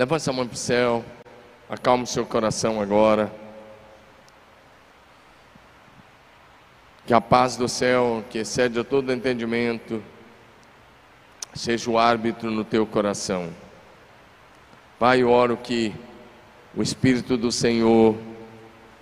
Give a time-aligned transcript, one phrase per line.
[0.00, 1.04] Levante a mão para o céu.
[1.68, 3.30] Acalme o seu coração agora.
[7.06, 10.02] Que a paz do céu, que excede a todo entendimento,
[11.52, 13.50] seja o árbitro no teu coração.
[14.98, 15.92] Pai, eu oro que
[16.74, 18.16] o Espírito do Senhor,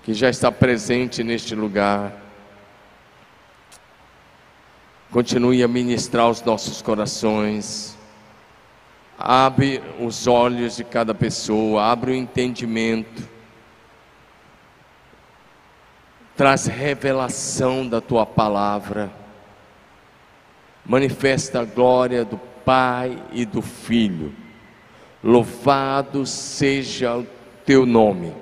[0.02, 2.12] que já está presente neste lugar,
[5.12, 7.97] continue a ministrar os nossos corações.
[9.18, 13.28] Abre os olhos de cada pessoa, abre o entendimento.
[16.36, 19.10] Traz revelação da tua palavra.
[20.86, 24.32] Manifesta a glória do Pai e do Filho.
[25.22, 27.26] Louvado seja o
[27.66, 28.32] teu nome.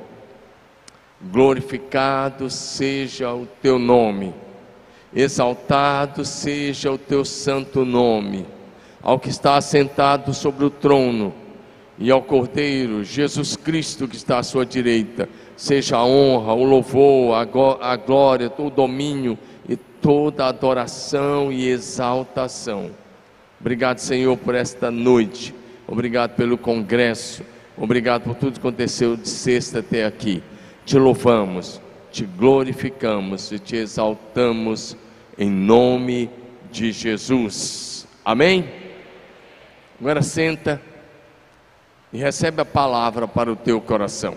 [1.22, 4.34] Glorificado seja o teu nome.
[5.14, 8.46] Exaltado seja o teu santo nome.
[9.06, 11.32] Ao que está assentado sobre o trono
[11.96, 17.36] e ao Cordeiro, Jesus Cristo que está à sua direita, seja a honra, o louvor,
[17.36, 22.90] a glória, o domínio e toda a adoração e exaltação.
[23.60, 25.54] Obrigado, Senhor, por esta noite.
[25.86, 27.44] Obrigado pelo congresso.
[27.78, 30.42] Obrigado por tudo que aconteceu de sexta até aqui.
[30.84, 31.80] Te louvamos,
[32.10, 34.96] te glorificamos e te exaltamos
[35.38, 36.28] em nome
[36.72, 38.04] de Jesus.
[38.24, 38.85] Amém?
[39.98, 40.80] Agora senta
[42.12, 44.36] e recebe a palavra para o teu coração.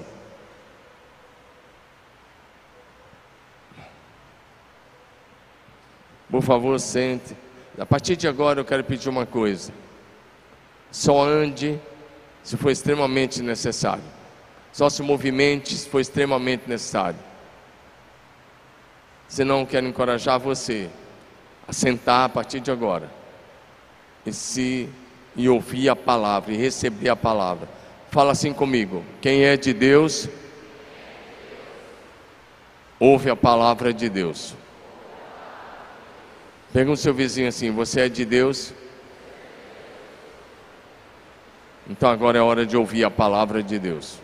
[6.30, 7.35] Por favor, sente.
[7.77, 9.73] A partir de agora eu quero pedir uma coisa.
[10.91, 11.80] Só ande
[12.43, 14.03] se for extremamente necessário.
[14.71, 17.19] Só se movimente se for extremamente necessário.
[19.27, 20.89] Se não, quero encorajar você
[21.67, 23.09] a sentar a partir de agora
[24.25, 24.89] e se
[25.35, 27.67] e ouvir a palavra e receber a palavra.
[28.11, 30.27] Fala assim comigo: quem é de Deus,
[32.99, 34.55] ouve a palavra de Deus.
[36.73, 38.73] Pergunta o seu vizinho assim: Você é de Deus?
[41.89, 44.20] Então agora é hora de ouvir a palavra de Deus.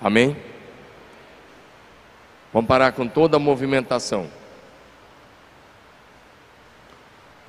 [0.00, 0.36] Amém?
[2.52, 4.30] Vamos parar com toda a movimentação.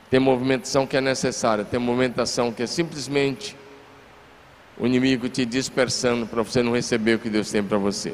[0.10, 3.56] Tem movimentação que é necessária, tem movimentação que é simplesmente
[4.78, 8.14] o inimigo te dispersando para você não receber o que Deus tem para você.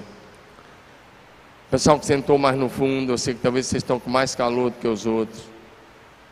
[1.70, 4.72] Pessoal que sentou mais no fundo, eu sei que talvez vocês estão com mais calor
[4.72, 5.44] do que os outros.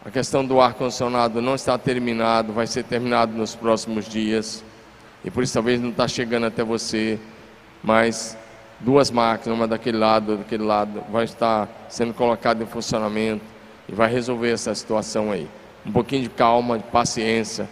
[0.03, 4.63] A questão do ar-condicionado não está terminado, vai ser terminado nos próximos dias.
[5.23, 7.19] E por isso talvez não está chegando até você.
[7.83, 8.35] Mas
[8.79, 13.50] duas máquinas, uma daquele lado, daquele lado, vai estar sendo colocada em funcionamento
[13.91, 15.47] e vai resolver essa situação aí.
[15.85, 17.68] Um pouquinho de calma, de paciência,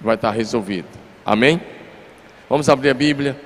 [0.00, 0.88] vai estar resolvido.
[1.26, 1.60] Amém?
[2.48, 3.40] Vamos abrir a Bíblia.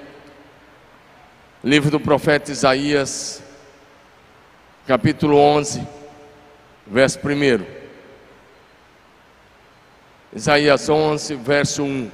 [1.65, 3.43] Livro do profeta Isaías,
[4.87, 5.87] capítulo 11,
[6.87, 7.79] verso 1.
[10.35, 12.11] Isaías 11, verso 1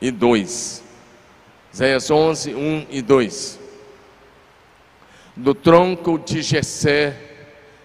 [0.00, 0.82] e 2.
[1.72, 3.61] Isaías 11, 1 e 2.
[5.34, 7.16] Do tronco de Jessé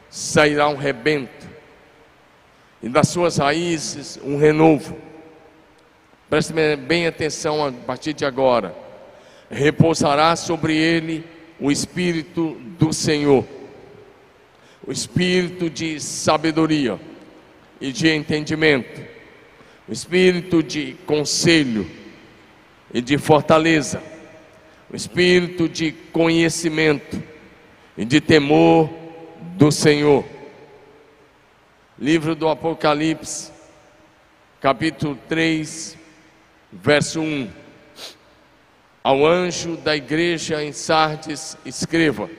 [0.10, 1.48] sairá um rebento,
[2.82, 4.98] e das suas raízes um renovo.
[6.30, 8.76] Preste bem atenção a partir de agora.
[9.50, 11.26] Repousará sobre ele
[11.60, 13.46] o Espírito do Senhor
[14.88, 16.98] o espírito de sabedoria
[17.80, 19.02] e de entendimento,
[19.86, 21.86] o espírito de conselho
[22.94, 24.02] e de fortaleza,
[24.90, 27.22] o espírito de conhecimento
[27.98, 28.90] e de temor
[29.58, 30.24] do Senhor.
[31.98, 33.52] Livro do Apocalipse,
[34.62, 35.98] capítulo 3,
[36.72, 37.50] verso 1.
[39.04, 42.30] Ao anjo da igreja em Sardes, escreva: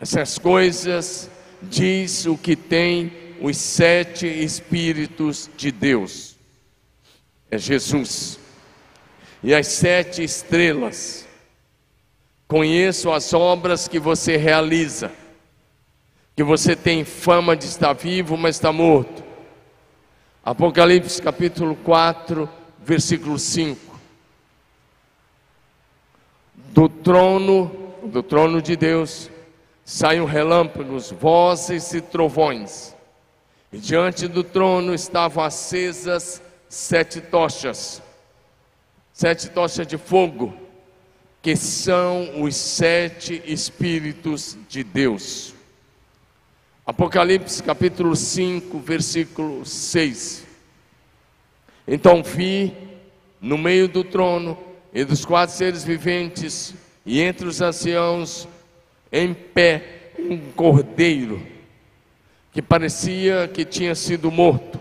[0.00, 3.12] essas coisas diz o que tem
[3.42, 6.36] os sete Espíritos de Deus.
[7.50, 8.38] É Jesus.
[9.42, 11.28] E as sete estrelas.
[12.50, 15.12] Conheço as obras que você realiza.
[16.34, 19.22] Que você tem fama de estar vivo, mas está morto.
[20.44, 22.50] Apocalipse capítulo 4,
[22.82, 23.96] versículo 5.
[26.56, 29.30] Do trono, do trono de Deus,
[29.84, 32.94] Saem relâmpagos, vozes e trovões.
[33.72, 38.00] E diante do trono estavam acesas sete tochas,
[39.12, 40.54] sete tochas de fogo,
[41.42, 45.54] que são os sete Espíritos de Deus.
[46.84, 50.46] Apocalipse capítulo 5, versículo 6.
[51.86, 52.74] Então vi
[53.40, 54.58] no meio do trono
[54.92, 56.74] e dos quatro seres viventes
[57.06, 58.46] e entre os anciãos
[59.10, 61.40] em pé um cordeiro
[62.52, 64.78] que parecia que tinha sido morto.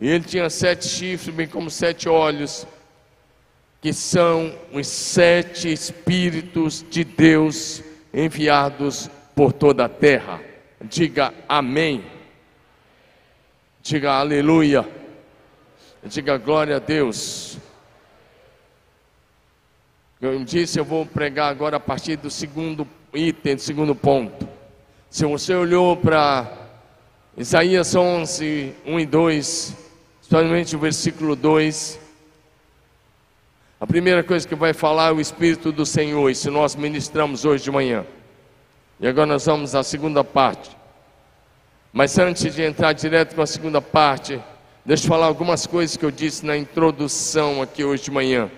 [0.00, 2.66] E ele tinha sete chifres, bem como sete olhos,
[3.86, 10.42] que são os sete Espíritos de Deus enviados por toda a terra.
[10.82, 12.04] Diga amém.
[13.80, 14.84] Diga aleluia.
[16.02, 17.58] Diga glória a Deus.
[20.20, 24.48] Eu disse, eu vou pregar agora a partir do segundo item, do segundo ponto.
[25.08, 26.50] Se você olhou para
[27.36, 29.76] Isaías 11, 1 e 2,
[30.22, 32.05] especialmente o versículo 2,
[33.78, 37.64] a primeira coisa que vai falar é o Espírito do Senhor, isso nós ministramos hoje
[37.64, 38.06] de manhã.
[38.98, 40.74] E agora nós vamos à segunda parte.
[41.92, 44.40] Mas antes de entrar direto com a segunda parte,
[44.82, 48.50] deixa eu falar algumas coisas que eu disse na introdução aqui hoje de manhã.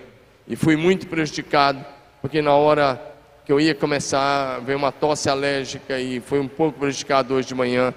[0.47, 1.83] E fui muito prejudicado,
[2.21, 2.99] porque na hora
[3.45, 7.55] que eu ia começar, veio uma tosse alérgica e foi um pouco prejudicado hoje de
[7.55, 7.93] manhã.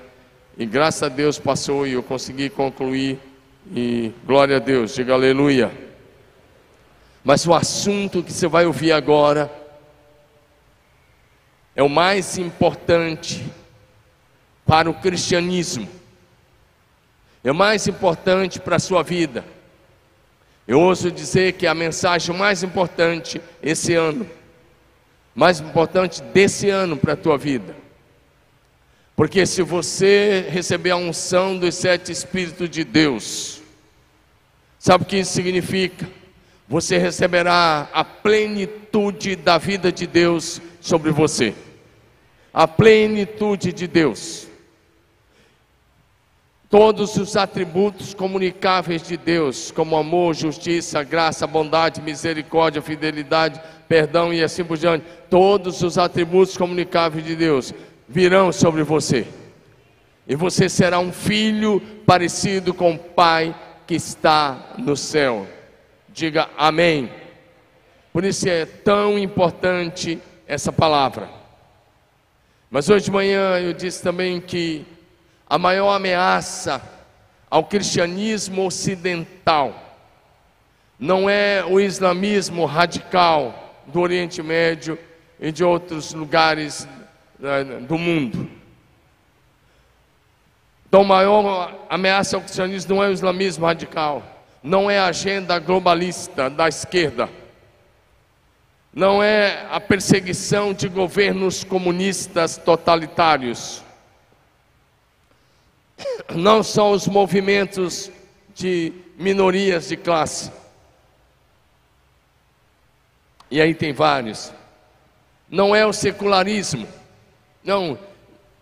[0.58, 3.16] E graças a Deus passou e eu consegui concluir.
[3.72, 5.91] E glória a Deus, diga aleluia.
[7.24, 9.50] Mas o assunto que você vai ouvir agora
[11.74, 13.44] é o mais importante
[14.66, 15.88] para o cristianismo,
[17.44, 19.44] é o mais importante para a sua vida.
[20.66, 24.28] Eu ouso dizer que a mensagem mais importante esse ano,
[25.34, 27.74] mais importante desse ano para a tua vida.
[29.14, 33.60] Porque se você receber a unção dos sete Espíritos de Deus,
[34.78, 36.08] sabe o que isso significa?
[36.72, 41.54] Você receberá a plenitude da vida de Deus sobre você.
[42.52, 44.48] A plenitude de Deus
[46.70, 54.42] todos os atributos comunicáveis de Deus, como amor, justiça, graça, bondade, misericórdia, fidelidade, perdão e
[54.42, 57.74] assim por diante, todos os atributos comunicáveis de Deus
[58.08, 59.26] virão sobre você.
[60.26, 63.54] E você será um filho parecido com o Pai
[63.86, 65.46] que está no céu.
[66.12, 67.10] Diga amém.
[68.12, 71.28] Por isso é tão importante essa palavra.
[72.70, 74.84] Mas hoje de manhã eu disse também que
[75.48, 76.82] a maior ameaça
[77.50, 79.98] ao cristianismo ocidental
[80.98, 84.98] não é o islamismo radical do Oriente Médio
[85.40, 86.86] e de outros lugares
[87.38, 88.48] né, do mundo.
[90.86, 94.22] Então, a maior ameaça ao cristianismo não é o islamismo radical,
[94.62, 97.28] não é a agenda globalista da esquerda,
[98.94, 103.82] não é a perseguição de governos comunistas totalitários
[106.34, 108.10] não são os movimentos
[108.54, 110.50] de minorias de classe.
[113.50, 114.52] E aí tem vários.
[115.48, 116.88] Não é o secularismo.
[117.62, 117.98] Não,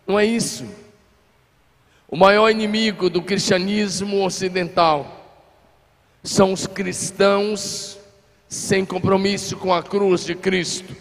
[0.06, 0.66] não é isso.
[2.08, 5.19] O maior inimigo do cristianismo ocidental
[6.22, 7.98] são os cristãos
[8.48, 10.94] sem compromisso com a cruz de Cristo,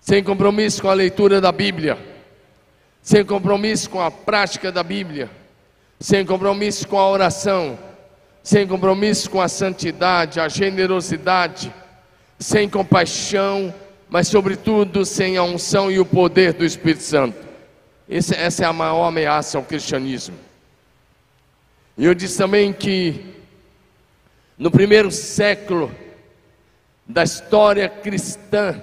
[0.00, 2.16] sem compromisso com a leitura da Bíblia
[3.06, 5.30] sem compromisso com a prática da Bíblia,
[6.00, 7.78] sem compromisso com a oração,
[8.42, 11.72] sem compromisso com a santidade, a generosidade,
[12.36, 13.72] sem compaixão,
[14.10, 17.38] mas sobretudo sem a unção e o poder do Espírito Santo.
[18.08, 20.34] Esse, essa é a maior ameaça ao cristianismo.
[21.96, 23.35] E eu disse também que
[24.58, 25.94] no primeiro século
[27.06, 28.80] da história cristã,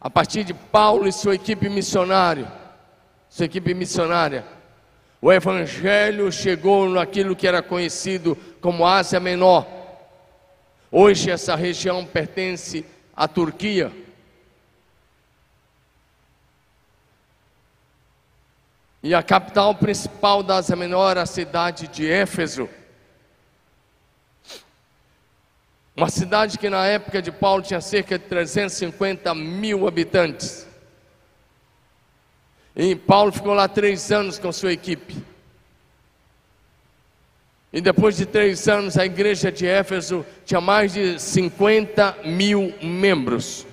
[0.00, 2.50] a partir de Paulo e sua equipe missionária,
[3.30, 4.44] sua equipe missionária,
[5.20, 9.66] o evangelho chegou naquilo que era conhecido como Ásia Menor.
[10.90, 12.84] Hoje essa região pertence
[13.16, 13.92] à Turquia.
[19.00, 22.68] E a capital principal da Ásia Menor era a cidade de Éfeso.
[25.94, 30.66] Uma cidade que na época de Paulo tinha cerca de 350 mil habitantes.
[32.74, 35.16] E Paulo ficou lá três anos com sua equipe.
[37.70, 43.66] E depois de três anos, a igreja de Éfeso tinha mais de 50 mil membros.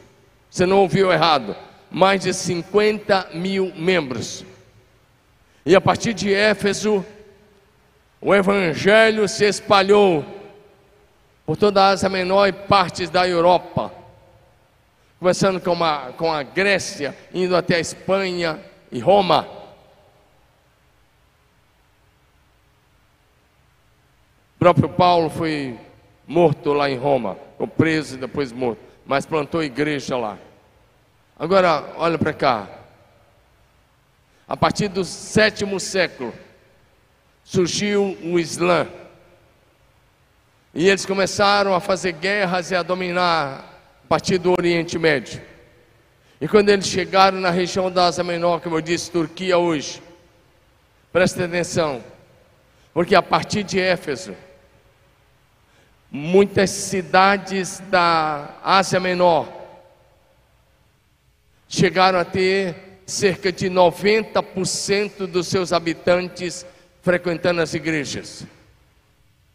[0.50, 1.56] Você não ouviu errado.
[1.90, 4.46] Mais de 50 mil membros.
[5.66, 7.06] E a partir de Éfeso,
[8.22, 10.39] o evangelho se espalhou
[11.50, 13.92] por toda a Ásia Menor e partes da Europa,
[15.18, 19.48] começando com, uma, com a Grécia, indo até a Espanha, e Roma.
[24.56, 25.76] O próprio Paulo foi
[26.28, 30.38] morto lá em Roma, ou preso e depois morto, mas plantou igreja lá.
[31.36, 32.70] Agora, olha para cá.
[34.48, 36.32] A partir do sétimo século,
[37.44, 38.99] surgiu o Islã.
[40.74, 43.66] E eles começaram a fazer guerras e a dominar
[44.04, 45.42] a partir do Oriente Médio.
[46.40, 50.02] E quando eles chegaram na região da Ásia Menor, como eu disse, Turquia hoje,
[51.12, 52.04] preste atenção,
[52.94, 54.36] porque a partir de Éfeso,
[56.10, 59.52] muitas cidades da Ásia Menor
[61.68, 66.66] chegaram a ter cerca de 90% dos seus habitantes
[67.02, 68.46] frequentando as igrejas.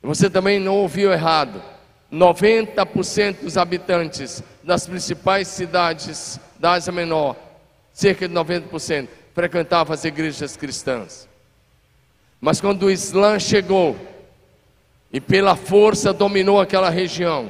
[0.05, 1.63] Você também não ouviu errado.
[2.13, 7.37] 90% dos habitantes das principais cidades da Ásia Menor,
[7.93, 11.29] cerca de 90%, frequentavam as igrejas cristãs.
[12.41, 13.97] Mas quando o Islã chegou,
[15.15, 17.49] e pela força dominou aquela região.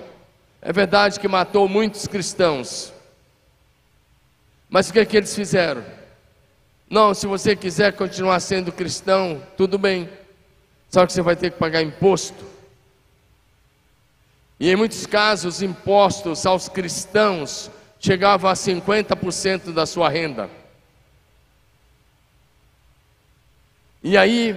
[0.60, 2.92] É verdade que matou muitos cristãos.
[4.68, 5.82] Mas o que é que eles fizeram?
[6.90, 10.10] Não, se você quiser continuar sendo cristão, tudo bem.
[10.94, 12.44] Só que você vai ter que pagar imposto.
[14.60, 20.48] E em muitos casos, impostos aos cristãos chegavam a 50% da sua renda.
[24.04, 24.54] E aí,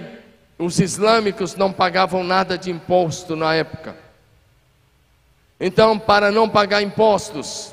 [0.56, 3.96] os islâmicos não pagavam nada de imposto na época.
[5.58, 7.72] Então, para não pagar impostos,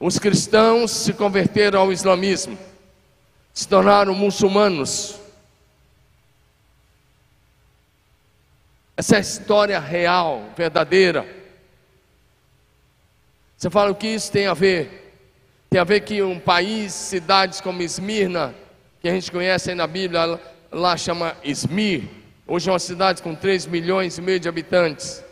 [0.00, 2.56] os cristãos se converteram ao islamismo,
[3.52, 5.25] se tornaram muçulmanos.
[8.96, 11.26] Essa é a história real, verdadeira.
[13.56, 15.12] Você fala o que isso tem a ver?
[15.68, 18.54] Tem a ver que um país, cidades como Esmirna,
[19.00, 20.40] que a gente conhece aí na Bíblia,
[20.72, 22.04] lá chama Esmir,
[22.46, 25.22] hoje é uma cidade com 3 milhões e meio de habitantes.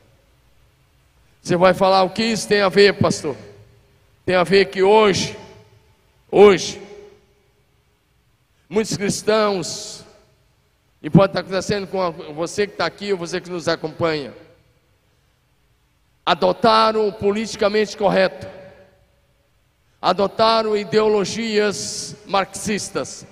[1.41, 3.35] Você vai falar o que isso tem a ver, pastor?
[4.25, 5.37] Tem a ver que hoje,
[6.31, 6.81] hoje,
[8.69, 10.03] muitos cristãos,
[11.01, 14.33] e pode estar acontecendo com você que está aqui ou você que nos acompanha,
[16.25, 18.47] adotaram o politicamente correto,
[20.01, 23.25] adotaram ideologias marxistas,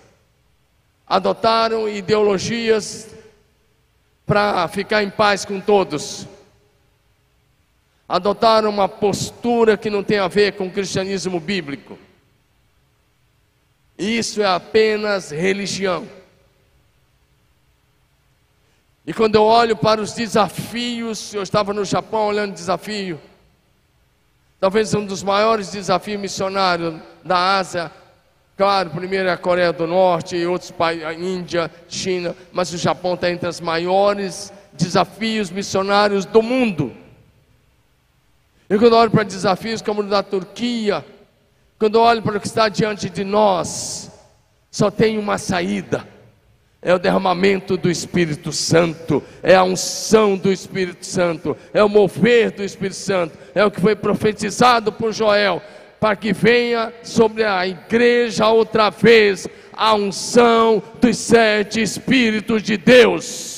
[1.07, 3.09] adotaram ideologias
[4.25, 6.27] para ficar em paz com todos,
[8.07, 11.97] adotaram uma postura que não tem a ver com o cristianismo bíblico.
[13.97, 16.07] Isso é apenas religião.
[19.05, 23.19] E quando eu olho para os desafios, eu estava no Japão olhando desafio.
[24.59, 27.91] Talvez um dos maiores desafios missionários da Ásia.
[28.55, 32.77] Claro, primeiro é a Coreia do Norte e outros países, a Índia, China, mas o
[32.77, 36.95] Japão está entre os maiores desafios missionários do mundo.
[38.69, 41.05] E quando eu olho para desafios como o da Turquia,
[41.77, 44.11] quando olho para o que está diante de nós,
[44.71, 46.13] só tem uma saída
[46.83, 52.51] é o derramamento do Espírito Santo, é a unção do Espírito Santo, é o mover
[52.51, 55.61] do Espírito Santo, é o que foi profetizado por Joel,
[55.99, 63.52] para que venha sobre a igreja outra vez a unção dos sete Espíritos de Deus.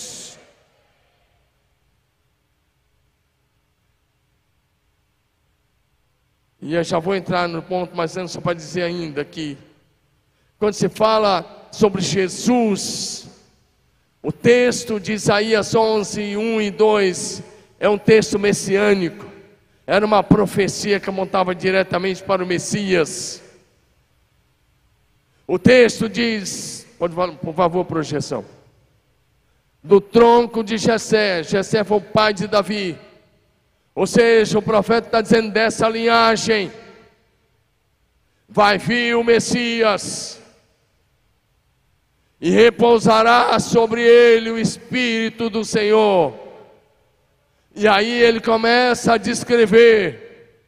[6.68, 9.56] E eu já vou entrar no ponto, mas antes só para dizer ainda que,
[10.58, 13.30] quando se fala sobre Jesus.
[14.20, 17.44] O texto de Isaías 11, 1 e 2
[17.80, 19.28] é um texto messiânico.
[19.86, 23.44] Era uma profecia que montava diretamente para o Messias.
[25.46, 28.44] O texto diz, por favor, projeção.
[29.84, 32.98] Do tronco de Jessé, Jessé foi o pai de Davi.
[33.96, 36.72] Ou seja, o profeta está dizendo dessa linhagem
[38.48, 40.42] vai vir o Messias
[42.40, 46.34] e repousará sobre ele o Espírito do Senhor.
[47.76, 50.62] E aí ele começa a descrever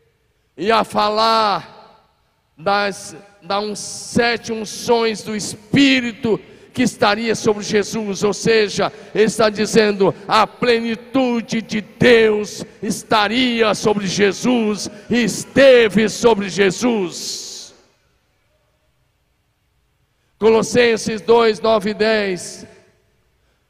[0.57, 2.12] e a falar
[2.57, 6.39] das, das sete unções do Espírito
[6.77, 14.05] que estaria sobre Jesus, ou seja, ele está dizendo a plenitude de Deus estaria sobre
[14.05, 17.74] Jesus esteve sobre Jesus.
[20.38, 22.67] Colossenses 2, 9 e 10.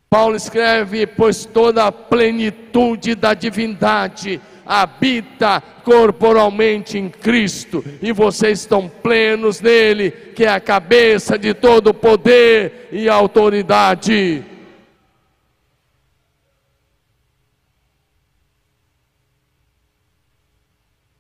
[0.10, 8.90] Paulo escreve: Pois toda a plenitude da divindade habita corporalmente em Cristo, e vocês estão
[8.90, 14.44] plenos nele, que é a cabeça de todo poder e autoridade.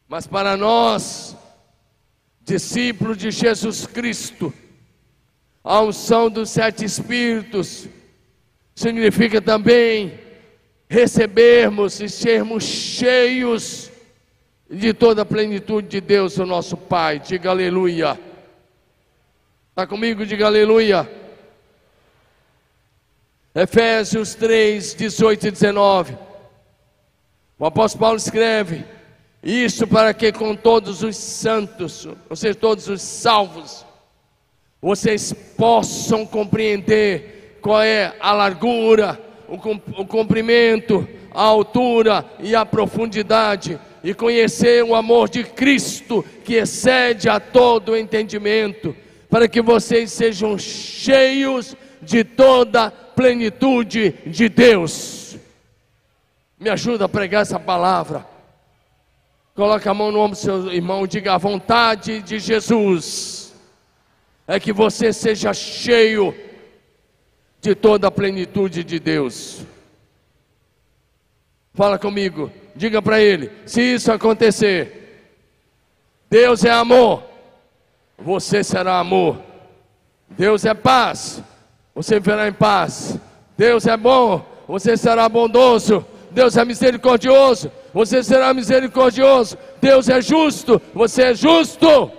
[0.09, 1.35] Mas para nós,
[2.41, 4.53] discípulos de Jesus Cristo,
[5.63, 7.87] a unção dos sete Espíritos
[8.73, 10.26] significa também
[10.89, 13.91] recebermos e sermos cheios
[14.69, 17.19] de toda a plenitude de Deus, o nosso Pai.
[17.19, 18.19] Diga aleluia.
[19.69, 20.25] Está comigo?
[20.25, 21.09] Diga aleluia.
[23.53, 26.17] Efésios 3, 18 e 19.
[27.59, 28.85] O apóstolo Paulo escreve:
[29.41, 33.85] Isso para que com todos os santos, ou seja, todos os salvos,
[34.81, 44.13] vocês possam compreender qual é a largura, o comprimento, a altura e a profundidade, e
[44.13, 48.95] conhecer o amor de Cristo que excede a todo entendimento,
[49.29, 55.37] para que vocês sejam cheios de toda plenitude de Deus.
[56.59, 58.25] Me ajuda a pregar essa palavra.
[59.53, 63.53] Coloque a mão no ombro do seu irmão e diga: a vontade de Jesus
[64.47, 66.33] é que você seja cheio
[67.61, 69.65] de toda a plenitude de Deus.
[71.73, 75.31] Fala comigo, diga para ele: se isso acontecer,
[76.29, 77.23] Deus é amor,
[78.17, 79.39] você será amor.
[80.29, 81.41] Deus é paz,
[81.93, 83.17] você viverá em paz.
[83.57, 86.05] Deus é bom, você será bondoso.
[86.29, 89.57] Deus é misericordioso, você será misericordioso.
[89.81, 92.11] Deus é justo, você é justo,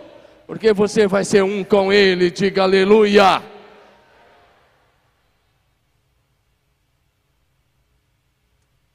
[0.47, 2.31] porque você vai ser um com Ele.
[2.31, 3.43] Diga aleluia.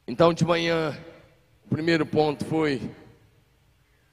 [0.05, 0.97] Então, de manhã,
[1.65, 2.81] o primeiro ponto foi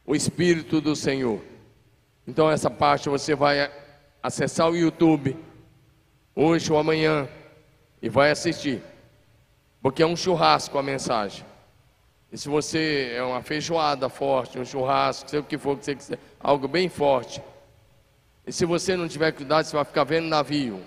[0.07, 1.43] o Espírito do Senhor.
[2.27, 3.71] Então, essa parte você vai
[4.23, 5.37] acessar o YouTube
[6.35, 7.29] hoje ou amanhã
[8.01, 8.83] e vai assistir,
[9.83, 11.45] porque é um churrasco a mensagem.
[12.33, 15.97] E se você é uma feijoada forte, um churrasco, sei o que for que você
[15.97, 17.43] quiser, algo bem forte.
[18.47, 20.81] E se você não tiver cuidado, você vai ficar vendo navio.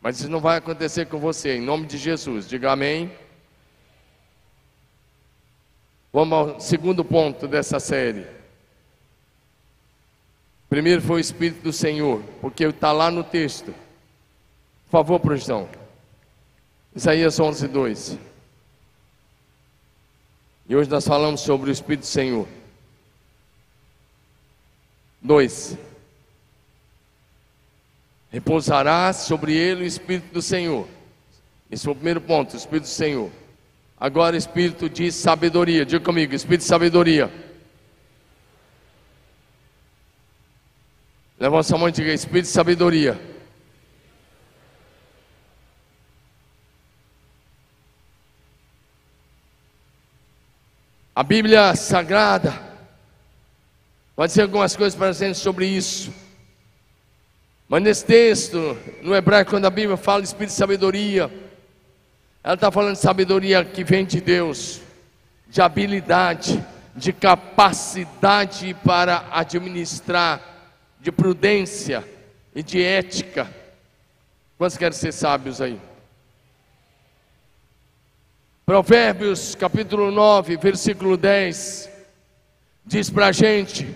[0.00, 2.48] Mas isso não vai acontecer com você, em nome de Jesus.
[2.48, 3.12] Diga amém.
[6.12, 8.26] Vamos ao segundo ponto dessa série.
[10.68, 13.72] Primeiro foi o Espírito do Senhor, porque está lá no texto.
[14.84, 15.68] Por favor, projeção.
[16.94, 18.18] Isaías 11, 2.
[20.68, 22.46] E hoje nós falamos sobre o Espírito do Senhor.
[25.22, 25.78] 2.
[28.30, 30.86] Repousará sobre ele o Espírito do Senhor.
[31.70, 33.30] Esse foi o primeiro ponto, o Espírito do Senhor.
[34.02, 35.86] Agora, espírito de sabedoria.
[35.86, 37.32] Diga comigo, espírito de sabedoria.
[41.38, 43.20] Levanta sua mão e diga: Espírito de sabedoria.
[51.14, 52.60] A Bíblia Sagrada
[54.16, 56.12] vai dizer algumas coisas para a gente sobre isso.
[57.68, 61.30] Mas nesse texto, no hebraico, quando a Bíblia fala de espírito de sabedoria,
[62.44, 64.80] ela está falando de sabedoria que vem de Deus,
[65.48, 66.62] de habilidade,
[66.94, 70.42] de capacidade para administrar,
[71.00, 72.04] de prudência
[72.54, 73.48] e de ética.
[74.58, 75.78] Quantos querem ser sábios aí?
[78.66, 81.90] Provérbios capítulo 9, versículo 10,
[82.84, 83.94] diz para a gente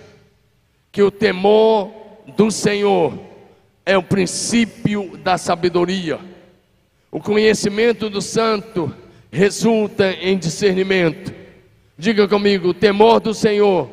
[0.92, 1.92] que o temor
[2.36, 3.18] do Senhor
[3.84, 6.35] é o princípio da sabedoria.
[7.16, 8.94] O conhecimento do santo
[9.32, 11.32] resulta em discernimento.
[11.96, 13.88] Diga comigo: o temor do Senhor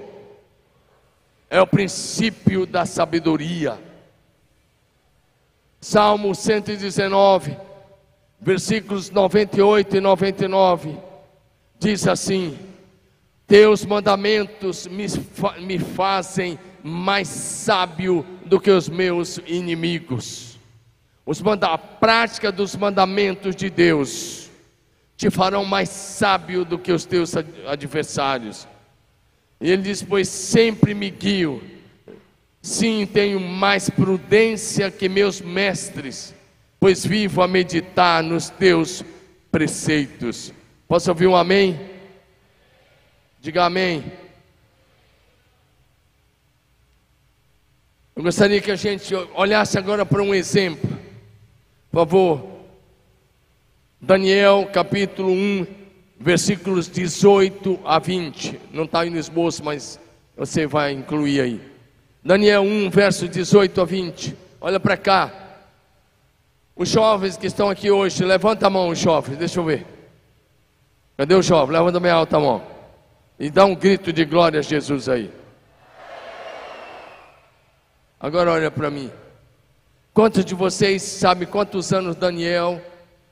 [1.50, 3.80] é o princípio da sabedoria.
[5.80, 7.56] Salmo 119,
[8.42, 10.98] versículos 98 e 99,
[11.80, 12.60] diz assim:
[13.48, 15.06] Teus mandamentos me,
[15.62, 20.53] me fazem mais sábio do que os meus inimigos.
[21.26, 24.44] Os manda a prática dos mandamentos de Deus
[25.16, 27.34] te farão mais sábio do que os teus
[27.68, 28.68] adversários.
[29.62, 31.64] E ele diz: Pois sempre me guio,
[32.62, 36.36] sim, tenho mais prudência que meus mestres,
[36.80, 39.04] pois vivo a meditar nos teus
[39.50, 40.54] preceitos.
[40.88, 41.80] Posso ouvir um amém?
[43.40, 44.04] Diga amém.
[48.16, 51.03] Eu gostaria que a gente olhasse agora para um exemplo.
[51.94, 52.44] Por favor.
[54.02, 55.68] Daniel capítulo 1,
[56.20, 58.60] versículos 18 a 20.
[58.72, 60.00] Não está aí no esboço, mas
[60.36, 61.62] você vai incluir aí.
[62.26, 64.36] Daniel 1, verso 18 a 20.
[64.60, 65.32] Olha para cá.
[66.76, 69.86] Os jovens que estão aqui hoje, levanta a mão, os jovens, deixa eu ver.
[71.16, 71.78] Cadê o jovem?
[71.78, 72.64] Levanta bem alta a mão.
[73.38, 75.32] E dá um grito de glória a Jesus aí.
[78.20, 79.12] Agora olha para mim.
[80.14, 82.80] Quantos de vocês sabem quantos anos Daniel,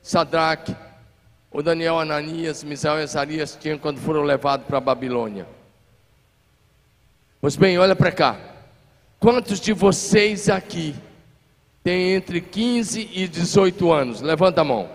[0.02, 0.74] Sadraque,
[1.48, 5.46] o Daniel Ananias, Misael e Azarias tinham quando foram levados para a Babilônia?
[7.40, 8.36] Pois bem, olha para cá.
[9.20, 10.96] Quantos de vocês aqui
[11.84, 14.20] têm entre 15 e 18 anos?
[14.20, 14.90] Levanta a mão.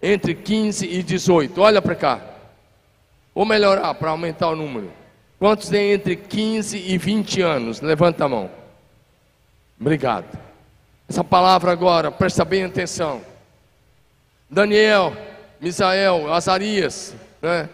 [0.00, 1.60] Entre 15 e 18.
[1.60, 2.20] Olha para cá.
[3.34, 4.92] Vou melhorar para aumentar o número.
[5.36, 7.80] Quantos têm entre 15 e 20 anos?
[7.80, 8.48] Levanta a mão.
[9.80, 10.41] Obrigado.
[11.12, 13.20] Essa palavra agora, presta bem atenção.
[14.48, 15.14] Daniel,
[15.60, 17.68] Misael, Azarias, né?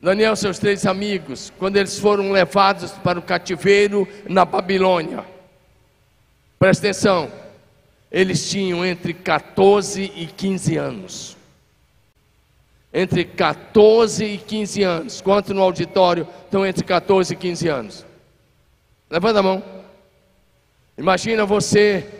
[0.00, 5.22] Daniel, seus três amigos, quando eles foram levados para o cativeiro na Babilônia,
[6.58, 7.30] presta atenção,
[8.10, 11.36] eles tinham entre 14 e 15 anos.
[12.90, 15.20] Entre 14 e 15 anos.
[15.20, 18.06] Quanto no auditório estão entre 14 e 15 anos?
[19.10, 19.62] Levanta a mão.
[20.96, 22.19] Imagina você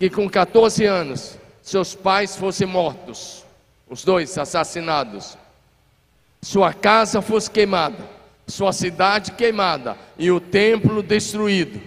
[0.00, 3.44] que com 14 anos seus pais fossem mortos,
[3.86, 5.36] os dois assassinados,
[6.40, 7.98] sua casa fosse queimada,
[8.46, 11.78] sua cidade queimada e o templo destruído,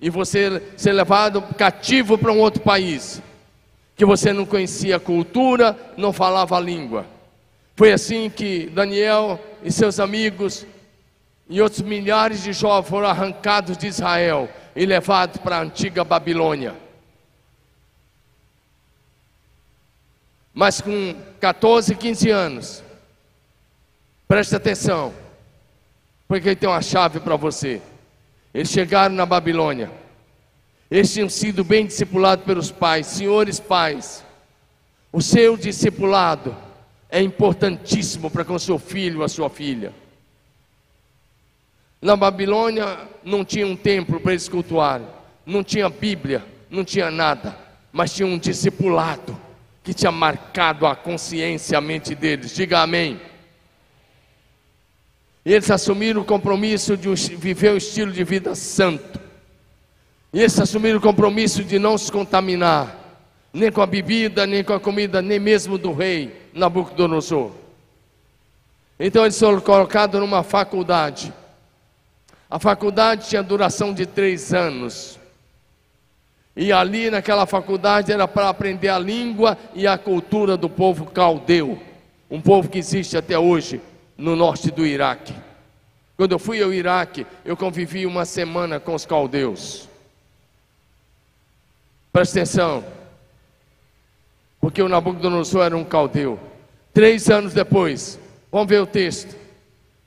[0.00, 3.20] e você ser levado cativo para um outro país,
[3.94, 7.04] que você não conhecia a cultura, não falava a língua.
[7.76, 10.64] Foi assim que Daniel e seus amigos
[11.50, 16.87] e outros milhares de jovens foram arrancados de Israel e levado para a antiga Babilônia.
[20.58, 22.82] Mas com 14, 15 anos,
[24.26, 25.14] preste atenção,
[26.26, 27.80] porque tem uma chave para você.
[28.52, 29.88] Eles chegaram na Babilônia,
[30.90, 34.24] eles tinham sido bem discipulados pelos pais, senhores pais.
[35.12, 36.56] O seu discipulado
[37.08, 39.92] é importantíssimo para com seu filho a sua filha.
[42.02, 45.06] Na Babilônia não tinha um templo para eles cultuarem,
[45.46, 47.56] não tinha Bíblia, não tinha nada,
[47.92, 49.46] mas tinha um discipulado
[49.88, 52.54] que tinha marcado a consciência, a mente deles.
[52.54, 53.18] Diga amém.
[55.46, 59.18] Eles assumiram o compromisso de viver um estilo de vida santo.
[60.30, 62.94] Eles assumiram o compromisso de não se contaminar,
[63.50, 67.52] nem com a bebida, nem com a comida, nem mesmo do rei Nabucodonosor.
[69.00, 71.32] Então eles foram colocados numa faculdade
[72.50, 75.17] a faculdade tinha duração de três anos.
[76.58, 81.80] E ali naquela faculdade era para aprender a língua e a cultura do povo caldeu,
[82.28, 83.80] um povo que existe até hoje
[84.16, 85.32] no norte do Iraque.
[86.16, 89.88] Quando eu fui ao Iraque, eu convivi uma semana com os caldeus.
[92.12, 92.84] Presta atenção,
[94.60, 96.40] porque o Nabucodonosor era um caldeu.
[96.92, 98.18] Três anos depois,
[98.50, 99.36] vamos ver o texto.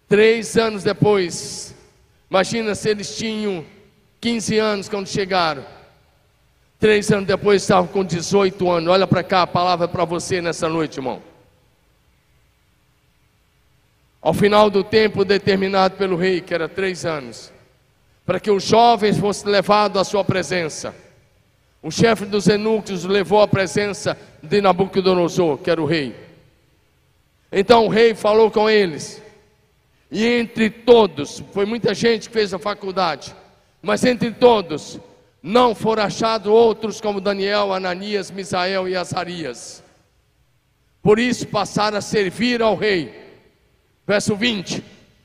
[0.10, 1.74] Três anos depois,
[2.32, 3.66] Imagina se eles tinham
[4.22, 5.66] 15 anos quando chegaram.
[6.82, 8.92] Três anos depois estavam com 18 anos.
[8.92, 11.22] Olha para cá, a palavra é para você nessa noite, irmão.
[14.20, 17.54] Ao final do tempo determinado pelo rei, que era três anos,
[18.26, 20.96] para que os jovens fossem levados à sua presença.
[21.84, 26.16] O chefe dos eunucos levou à presença de Nabucodonosor, que era o rei.
[27.52, 29.22] Então o rei falou com eles:
[30.10, 33.36] e entre todos, foi muita gente que fez a faculdade,
[33.84, 35.00] mas entre todos,
[35.42, 39.84] não foram achados outros como Daniel, Ananias, Misael e Azarias.
[41.02, 43.14] Por isso passaram a servir ao rei.
[44.06, 44.84] Verso 20: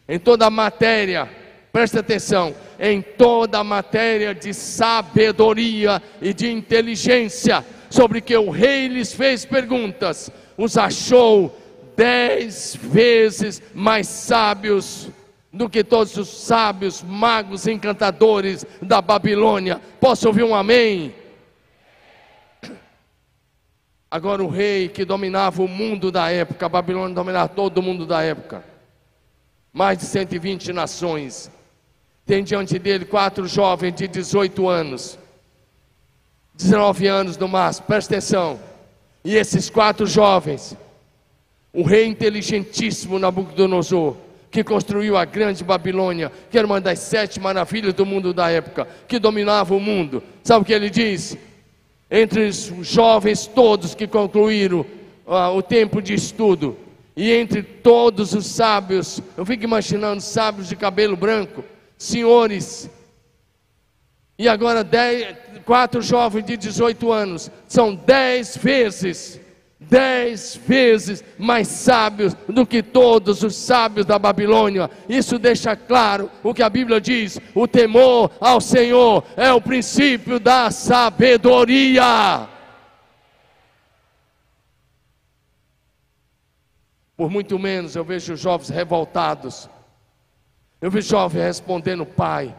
[0.08, 1.28] em toda a matéria,
[1.70, 8.88] presta atenção, em toda a matéria de sabedoria e de inteligência, sobre que o rei
[8.88, 11.54] lhes fez perguntas, os achou
[11.94, 15.10] dez vezes mais sábios
[15.56, 19.80] do que todos os sábios, magos, encantadores da Babilônia.
[19.98, 21.14] Posso ouvir um amém?
[24.10, 28.06] Agora, o rei que dominava o mundo da época, a Babilônia dominava todo o mundo
[28.06, 28.62] da época,
[29.72, 31.50] mais de 120 nações.
[32.24, 35.18] Tem diante dele quatro jovens de 18 anos,
[36.54, 38.60] 19 anos no máximo, presta atenção.
[39.24, 40.76] E esses quatro jovens,
[41.72, 44.16] o rei inteligentíssimo Nabucodonosor,
[44.56, 48.88] que construiu a grande Babilônia, que era uma das sete maravilhas do mundo da época,
[49.06, 50.22] que dominava o mundo.
[50.42, 51.36] Sabe o que ele diz?
[52.10, 54.86] Entre os jovens todos que concluíram
[55.54, 56.74] o tempo de estudo,
[57.14, 61.62] e entre todos os sábios, eu fico imaginando sábios de cabelo branco,
[61.98, 62.88] senhores,
[64.38, 69.38] e agora dez, quatro jovens de 18 anos, são dez vezes
[69.88, 74.90] dez vezes mais sábios do que todos os sábios da Babilônia.
[75.08, 80.38] Isso deixa claro o que a Bíblia diz: o temor ao Senhor é o princípio
[80.38, 82.48] da sabedoria.
[87.16, 89.70] Por muito menos eu vejo jovens revoltados,
[90.80, 92.54] eu vejo jovens respondendo, pai.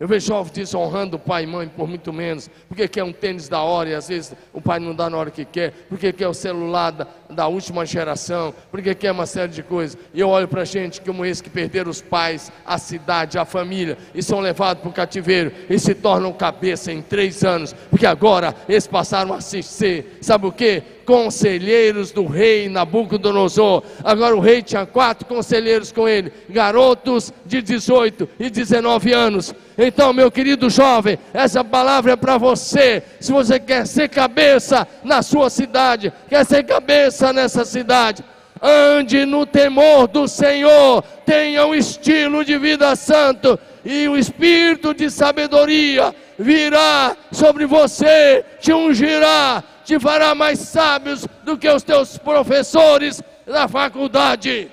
[0.00, 3.50] Eu vejo jovens desonrando o pai e mãe por muito menos, porque quer um tênis
[3.50, 6.26] da hora e às vezes o pai não dá na hora que quer, porque quer
[6.26, 9.98] o celular da, da última geração, porque quer uma série de coisas.
[10.14, 13.98] E eu olho para gente como esse que perderam os pais, a cidade, a família,
[14.14, 18.54] e são levados para o cativeiro e se tornam cabeça em três anos, porque agora
[18.66, 20.82] eles passaram a ser, sabe o que?
[21.10, 23.82] Conselheiros do rei Nabucodonosor.
[24.04, 29.52] Agora o rei tinha quatro conselheiros com ele, garotos de 18 e 19 anos.
[29.76, 33.02] Então, meu querido jovem, essa palavra é para você.
[33.18, 38.22] Se você quer ser cabeça na sua cidade, quer ser cabeça nessa cidade,
[38.62, 45.10] ande no temor do Senhor, tenha um estilo de vida santo e o espírito de
[45.10, 53.20] sabedoria virá sobre você, te ungirá, te fará mais sábios do que os teus professores
[53.44, 54.70] da faculdade.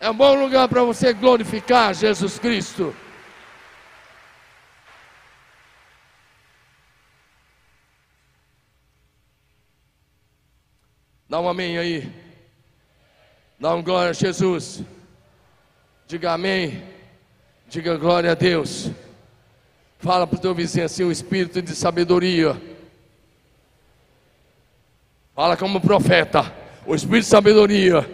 [0.00, 2.96] É um bom lugar para você glorificar Jesus Cristo.
[11.28, 12.10] Dá um amém aí.
[13.58, 14.82] Dá um glória a Jesus.
[16.06, 16.82] Diga amém.
[17.68, 18.90] Diga glória a Deus.
[19.98, 22.69] Fala para o teu vizinho assim: o espírito de sabedoria.
[25.40, 26.52] Fala como profeta:
[26.84, 28.06] o espírito de sabedoria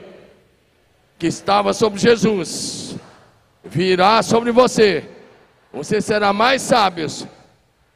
[1.18, 2.94] que estava sobre Jesus
[3.64, 5.10] virá sobre você.
[5.72, 7.08] Você será mais sábio,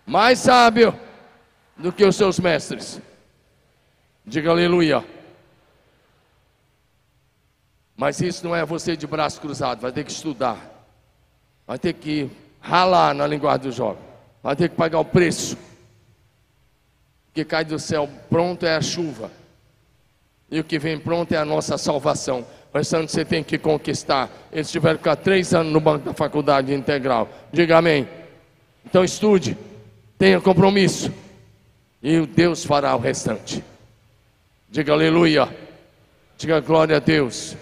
[0.05, 0.99] mais sábio
[1.77, 3.01] do que os seus mestres.
[4.27, 5.05] Diga aleluia.
[7.97, 10.59] Mas isso não é você de braço cruzado, vai ter que estudar,
[11.69, 12.29] vai ter que
[12.61, 14.03] ralar na linguagem do jovem,
[14.43, 15.57] vai ter que pagar o preço.
[17.31, 19.31] O que cai do céu pronto é a chuva,
[20.51, 22.45] e o que vem pronto é a nossa salvação.
[22.75, 24.29] O restante você tem que conquistar.
[24.53, 27.29] Eles tiveram que ficar três anos no banco da faculdade integral.
[27.53, 28.09] Diga amém.
[28.85, 29.57] Então estude,
[30.19, 31.12] tenha compromisso,
[32.03, 33.62] e Deus fará o restante.
[34.69, 35.49] Diga aleluia.
[36.37, 37.57] Diga glória a Deus.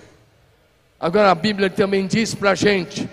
[0.99, 3.09] Agora a Bíblia também diz para a gente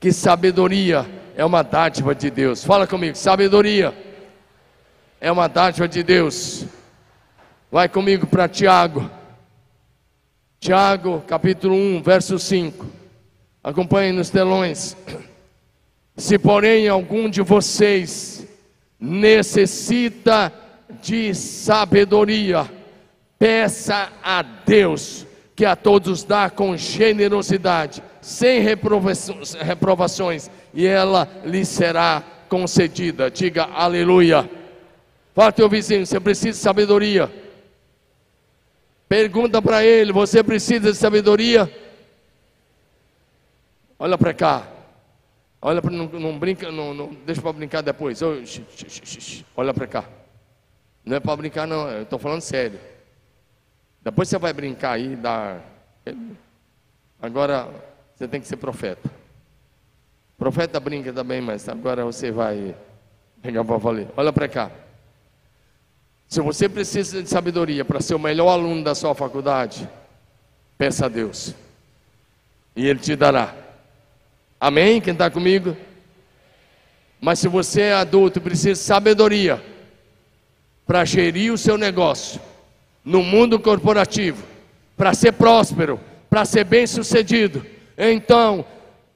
[0.00, 1.04] que sabedoria
[1.36, 2.64] é uma dádiva de Deus.
[2.64, 3.92] Fala comigo, sabedoria
[5.24, 6.66] é uma dádiva de Deus.
[7.72, 9.10] Vai comigo para Tiago.
[10.60, 12.84] Tiago, capítulo 1, verso 5.
[13.62, 14.94] Acompanhe nos telões.
[16.14, 18.46] Se porém algum de vocês
[19.00, 20.52] necessita
[21.02, 22.70] de sabedoria,
[23.38, 32.22] peça a Deus, que a todos dá com generosidade, sem reprovações, e ela lhe será
[32.46, 33.30] concedida.
[33.30, 34.63] Diga aleluia.
[35.34, 37.30] Fala teu vizinho, você precisa de sabedoria.
[39.08, 41.70] Pergunta para ele: Você precisa de sabedoria?
[43.98, 44.68] Olha para cá.
[45.60, 48.20] Olha para não, não brinca, não, não deixa para brincar depois.
[49.56, 50.04] Olha para cá.
[51.04, 52.78] Não é para brincar não, eu estou falando sério.
[54.02, 55.62] Depois você vai brincar aí, dar.
[57.20, 57.68] Agora
[58.14, 59.10] você tem que ser profeta.
[60.36, 62.74] Profeta brinca também, mas agora você vai
[63.40, 64.08] pegar para valer.
[64.16, 64.70] Olha para cá.
[66.34, 69.88] Se você precisa de sabedoria para ser o melhor aluno da sua faculdade,
[70.76, 71.54] peça a Deus.
[72.74, 73.54] E Ele te dará.
[74.60, 75.00] Amém?
[75.00, 75.76] Quem está comigo?
[77.20, 79.62] Mas se você é adulto e precisa de sabedoria
[80.84, 82.40] para gerir o seu negócio
[83.04, 84.44] no mundo corporativo,
[84.96, 87.64] para ser próspero, para ser bem sucedido,
[87.96, 88.64] então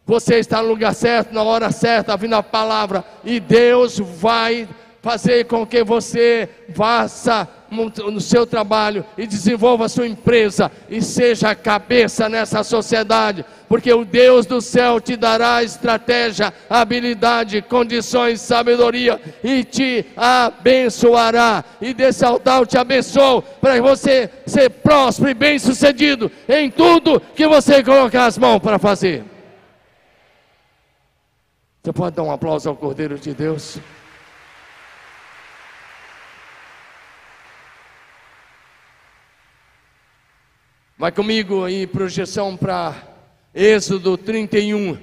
[0.06, 4.68] você está no lugar certo, na hora certa, vindo a palavra, e Deus vai
[5.00, 11.50] fazer com que você faça no seu trabalho e desenvolva a sua empresa e seja
[11.50, 19.20] a cabeça nessa sociedade, porque o Deus do céu te dará estratégia, habilidade, condições, sabedoria
[19.44, 21.62] e te abençoará.
[21.80, 27.46] E desse altar eu te abençoo para você ser próspero e bem-sucedido em tudo que
[27.46, 29.24] você colocar as mãos para fazer.
[31.82, 33.78] Você pode dar um aplauso ao Cordeiro de Deus?
[41.00, 42.92] Vai comigo aí, projeção para
[43.54, 44.98] Êxodo 31,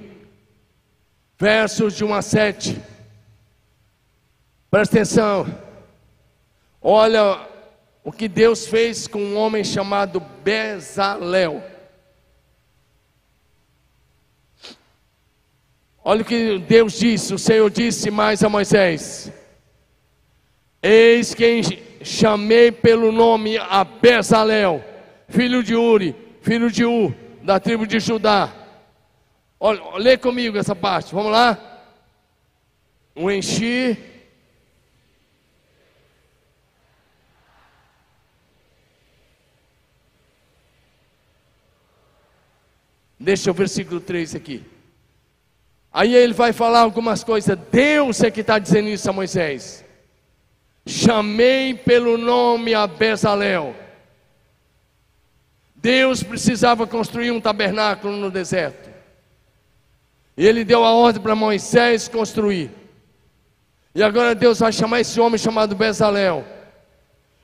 [1.38, 2.78] versos de 1 a 7.
[4.70, 5.46] Presta atenção.
[6.82, 7.48] Olha
[8.04, 11.64] o que Deus fez com um homem chamado Bezalel.
[16.04, 19.32] Olha o que Deus disse, o Senhor disse mais a Moisés:
[20.82, 21.62] Eis quem
[22.02, 24.95] chamei pelo nome a Bezalel
[25.28, 28.52] filho de Uri, filho de U, da tribo de Judá.
[29.58, 31.58] Olha, lê comigo essa parte, vamos lá?
[33.14, 33.96] O enchi.
[43.18, 44.62] Deixa o versículo 3 aqui.
[45.90, 47.58] Aí ele vai falar algumas coisas.
[47.72, 49.82] Deus é que está dizendo isso a Moisés.
[50.86, 53.85] Chamei pelo nome a Bezalel
[55.76, 58.90] Deus precisava construir um tabernáculo no deserto.
[60.36, 62.70] E ele deu a ordem para Moisés construir.
[63.94, 66.44] E agora Deus vai chamar esse homem chamado Bezalel.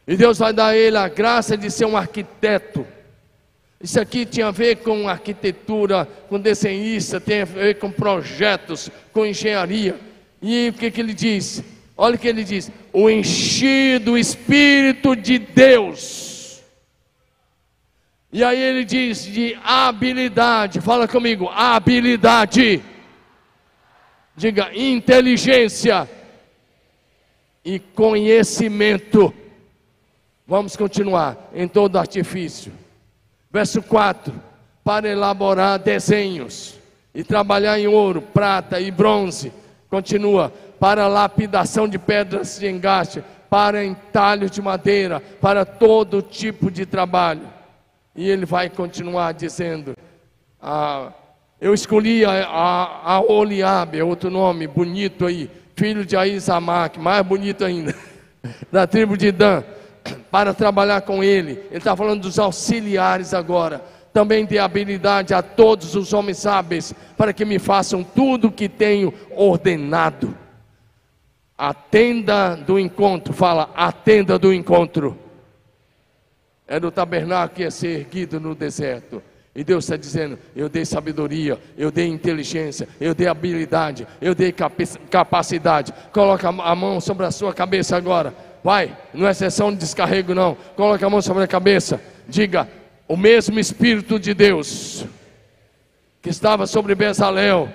[0.07, 2.87] E Deus vai dar a ele a graça de ser um arquiteto.
[3.81, 9.27] Isso aqui tinha a ver com arquitetura, com desenhista, tem a ver com projetos, com
[9.27, 9.99] engenharia.
[10.41, 11.63] E o que, que ele diz?
[11.97, 16.32] Olha o que ele diz: o enchido Espírito de Deus
[18.33, 22.83] e aí ele diz de habilidade, fala comigo, habilidade.
[24.35, 26.09] Diga inteligência
[27.63, 29.35] e conhecimento.
[30.47, 32.73] Vamos continuar em todo artifício.
[33.51, 34.33] Verso 4:
[34.83, 36.81] para elaborar desenhos
[37.15, 39.53] e trabalhar em ouro, prata e bronze.
[39.91, 46.87] Continua, para lapidação de pedras de engaste, para entalhos de madeira, para todo tipo de
[46.87, 47.52] trabalho
[48.15, 49.97] e ele vai continuar dizendo:
[50.61, 51.13] ah,
[51.61, 57.25] Eu escolhi a, a, a Oliabe, é outro nome bonito aí, filho de Aizamac, mais
[57.25, 57.95] bonito ainda,
[58.71, 59.63] da tribo de Dan,
[60.31, 61.53] para trabalhar com ele.
[61.71, 63.83] Ele está falando dos auxiliares agora.
[64.13, 68.69] Também dê habilidade a todos os homens hábeis, para que me façam tudo o que
[68.69, 70.37] tenho ordenado.
[71.57, 75.17] A tenda do encontro, fala, a tenda do encontro
[76.73, 79.23] era o tabernáculo ia ser erguido no deserto.
[79.55, 84.55] E Deus está dizendo: Eu dei sabedoria, eu dei inteligência, eu dei habilidade, eu dei
[85.11, 85.93] capacidade.
[86.15, 88.35] Coloca a mão sobre a sua cabeça agora.
[88.65, 90.57] Vai, não é sessão de descarrego, não.
[90.75, 92.01] Coloca a mão sobre a cabeça.
[92.27, 92.67] Diga:
[93.07, 95.05] O mesmo Espírito de Deus
[96.23, 97.69] que estava sobre Bezalel,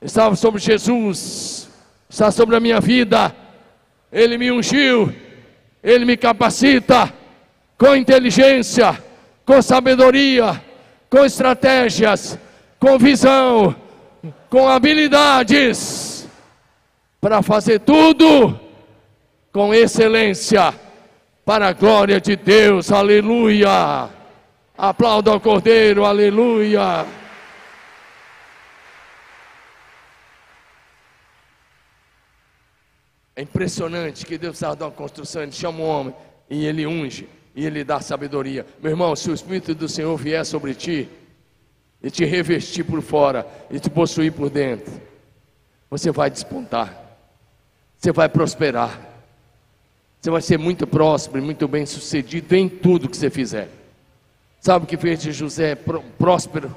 [0.00, 1.68] estava sobre Jesus,
[2.08, 3.34] está sobre a minha vida.
[4.12, 5.12] Ele me ungiu,
[5.82, 7.17] ele me capacita
[7.78, 9.00] com inteligência,
[9.46, 10.60] com sabedoria,
[11.08, 12.36] com estratégias,
[12.80, 13.74] com visão,
[14.50, 16.28] com habilidades,
[17.20, 18.58] para fazer tudo
[19.52, 20.74] com excelência,
[21.44, 24.10] para a glória de Deus, aleluia.
[24.76, 27.06] Aplauda ao Cordeiro, aleluia.
[33.34, 36.14] É impressionante que Deus está dando uma construção, ele chama o homem
[36.50, 38.64] e ele unge e Ele dá sabedoria.
[38.80, 41.08] Meu irmão, se o Espírito do Senhor vier sobre ti
[42.00, 44.92] e te revestir por fora e te possuir por dentro,
[45.90, 47.18] você vai despontar,
[47.96, 49.00] você vai prosperar,
[50.20, 53.68] você vai ser muito próspero e muito bem sucedido em tudo que você fizer.
[54.60, 55.74] Sabe o que fez de José
[56.16, 56.76] próspero?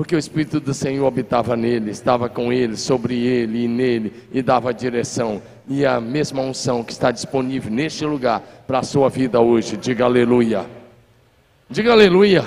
[0.00, 4.40] Porque o Espírito do Senhor habitava nele, estava com ele, sobre ele e nele, e
[4.40, 5.42] dava direção.
[5.68, 9.76] E a mesma unção que está disponível neste lugar para a sua vida hoje.
[9.76, 10.64] Diga aleluia.
[11.68, 12.46] Diga aleluia.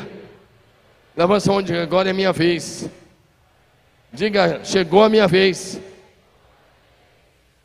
[1.15, 2.89] Levanta a mão, diga agora é minha vez.
[4.11, 5.79] Diga, chegou a minha vez.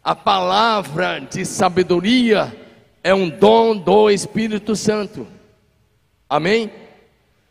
[0.04, 2.54] A palavra de sabedoria
[3.02, 5.26] é um dom do Espírito Santo.
[6.28, 6.70] Amém?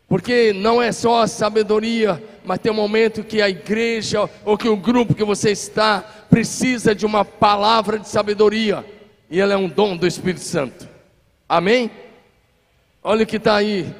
[0.08, 4.68] Porque não é só a sabedoria, mas tem um momento que a igreja ou que
[4.68, 8.84] o grupo que você está precisa de uma palavra de sabedoria.
[9.30, 10.88] e ela é um dom do Espírito Santo.
[11.46, 11.90] Amém?
[13.02, 13.94] Olha o que está aí,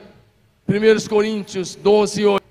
[0.67, 2.49] 1 Coríntios 12, 8.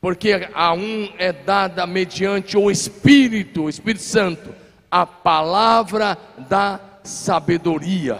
[0.00, 4.54] Porque a um é dada mediante o Espírito, o Espírito Santo,
[4.90, 6.16] a palavra
[6.48, 8.18] da sabedoria.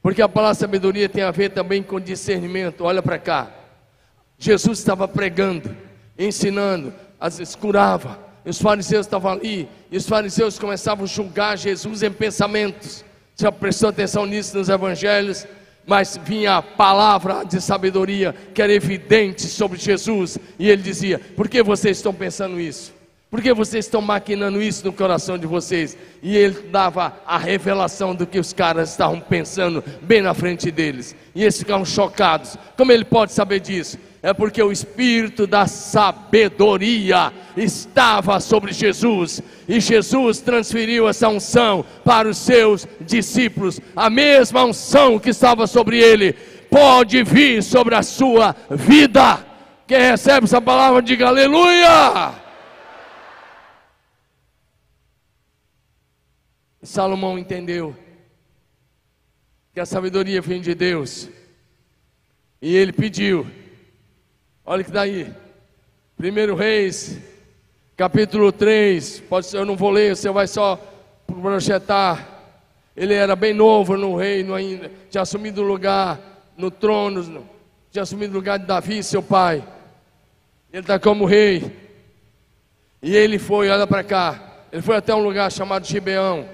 [0.00, 2.84] Porque a palavra sabedoria tem a ver também com discernimento.
[2.84, 3.61] Olha para cá.
[4.42, 5.70] Jesus estava pregando,
[6.18, 8.18] ensinando, vezes curava.
[8.44, 13.04] E os fariseus estavam ali, e os fariseus começavam a julgar Jesus em pensamentos.
[13.36, 15.46] Você já prestou atenção nisso nos evangelhos?
[15.86, 21.48] Mas vinha a palavra de sabedoria que era evidente sobre Jesus, e ele dizia: Por
[21.48, 22.92] que vocês estão pensando isso?
[23.30, 25.96] Por que vocês estão maquinando isso no coração de vocês?
[26.20, 31.14] E ele dava a revelação do que os caras estavam pensando bem na frente deles.
[31.32, 32.56] E eles ficavam chocados.
[32.76, 33.98] Como ele pode saber disso?
[34.22, 42.28] É porque o espírito da sabedoria estava sobre Jesus, e Jesus transferiu essa unção para
[42.28, 43.80] os seus discípulos.
[43.96, 46.34] A mesma unção que estava sobre ele
[46.70, 49.44] pode vir sobre a sua vida.
[49.88, 52.32] Quem recebe essa palavra, diga aleluia.
[56.80, 57.96] Salomão entendeu
[59.74, 61.28] que a sabedoria vem de Deus.
[62.60, 63.61] E ele pediu.
[64.64, 65.32] Olha que daí.
[66.16, 67.18] Primeiro Reis,
[67.96, 69.20] capítulo 3.
[69.28, 70.78] Pode ser, eu não vou ler, você vai só
[71.26, 72.28] projetar.
[72.96, 76.20] Ele era bem novo no reino ainda, tinha assumido o lugar
[76.56, 77.44] no trono,
[77.90, 79.64] tinha assumido o lugar de Davi, seu pai.
[80.72, 81.82] Ele está como rei.
[83.02, 84.40] E ele foi, olha para cá.
[84.70, 86.48] Ele foi até um lugar chamado Gibeão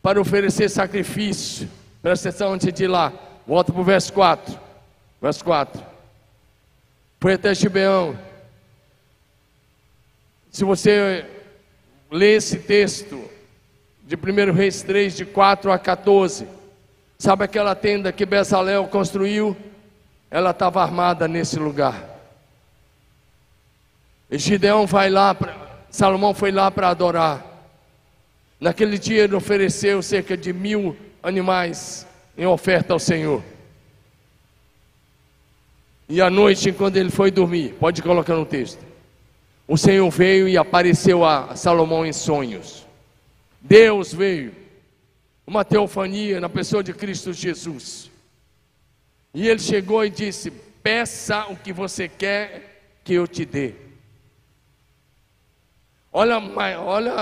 [0.00, 1.68] para oferecer sacrifício.
[2.00, 3.12] Presta atenção antes de ir lá.
[3.46, 4.58] Volta para o verso 4.
[5.20, 5.89] Verso 4.
[7.20, 8.18] Foi até Gibeão.
[10.50, 11.26] Se você
[12.10, 13.22] ler esse texto
[14.02, 16.48] de 1 Reis 3, de 4 a 14,
[17.18, 19.54] sabe aquela tenda que Bezalel construiu?
[20.30, 22.08] Ela estava armada nesse lugar.
[24.30, 25.54] E Gideão vai lá, pra,
[25.90, 27.44] Salomão foi lá para adorar.
[28.58, 32.06] Naquele dia ele ofereceu cerca de mil animais
[32.36, 33.42] em oferta ao Senhor.
[36.10, 38.84] E à noite, quando ele foi dormir, pode colocar no texto,
[39.68, 42.84] o Senhor veio e apareceu a Salomão em sonhos.
[43.60, 44.52] Deus veio,
[45.46, 48.10] uma teofania na pessoa de Cristo Jesus.
[49.32, 50.50] E ele chegou e disse:
[50.82, 53.74] Peça o que você quer que eu te dê.
[56.12, 56.38] Olha,
[56.80, 57.14] olha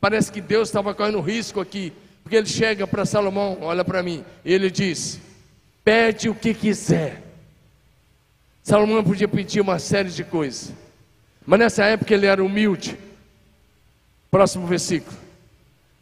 [0.00, 1.92] Parece que Deus estava correndo risco aqui,
[2.24, 5.20] porque ele chega para Salomão, olha para mim, e ele diz:
[5.84, 7.31] Pede o que quiser.
[8.62, 10.72] Salomão podia pedir uma série de coisas,
[11.44, 12.98] mas nessa época ele era humilde.
[14.30, 15.16] Próximo versículo.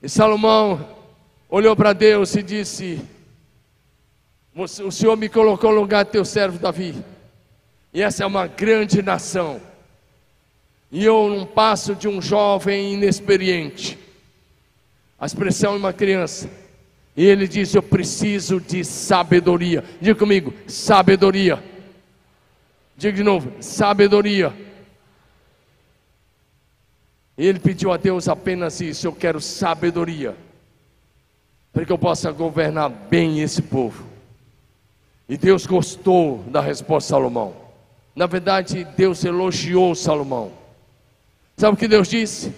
[0.02, 0.86] E Salomão
[1.48, 3.00] olhou para Deus e disse:
[4.54, 6.94] O Senhor me colocou no lugar de teu servo Davi,
[7.92, 9.60] e essa é uma grande nação
[10.92, 13.96] e eu não passo de um jovem inexperiente.
[15.18, 16.50] A expressão é uma criança.
[17.16, 19.84] E ele diz: Eu preciso de sabedoria.
[20.00, 21.62] Diga comigo: sabedoria.
[23.00, 24.54] Diga de novo: sabedoria.
[27.36, 30.36] Ele pediu a Deus apenas isso: Eu quero sabedoria.
[31.72, 34.04] Para que eu possa governar bem esse povo.
[35.26, 37.56] E Deus gostou da resposta de Salomão.
[38.14, 40.52] Na verdade, Deus elogiou Salomão.
[41.56, 42.52] Sabe o que Deus disse?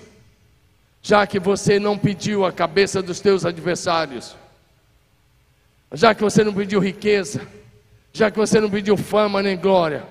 [1.00, 4.34] Já que você não pediu a cabeça dos teus adversários,
[5.92, 7.46] já que você não pediu riqueza,
[8.12, 10.10] já que você não pediu fama nem glória,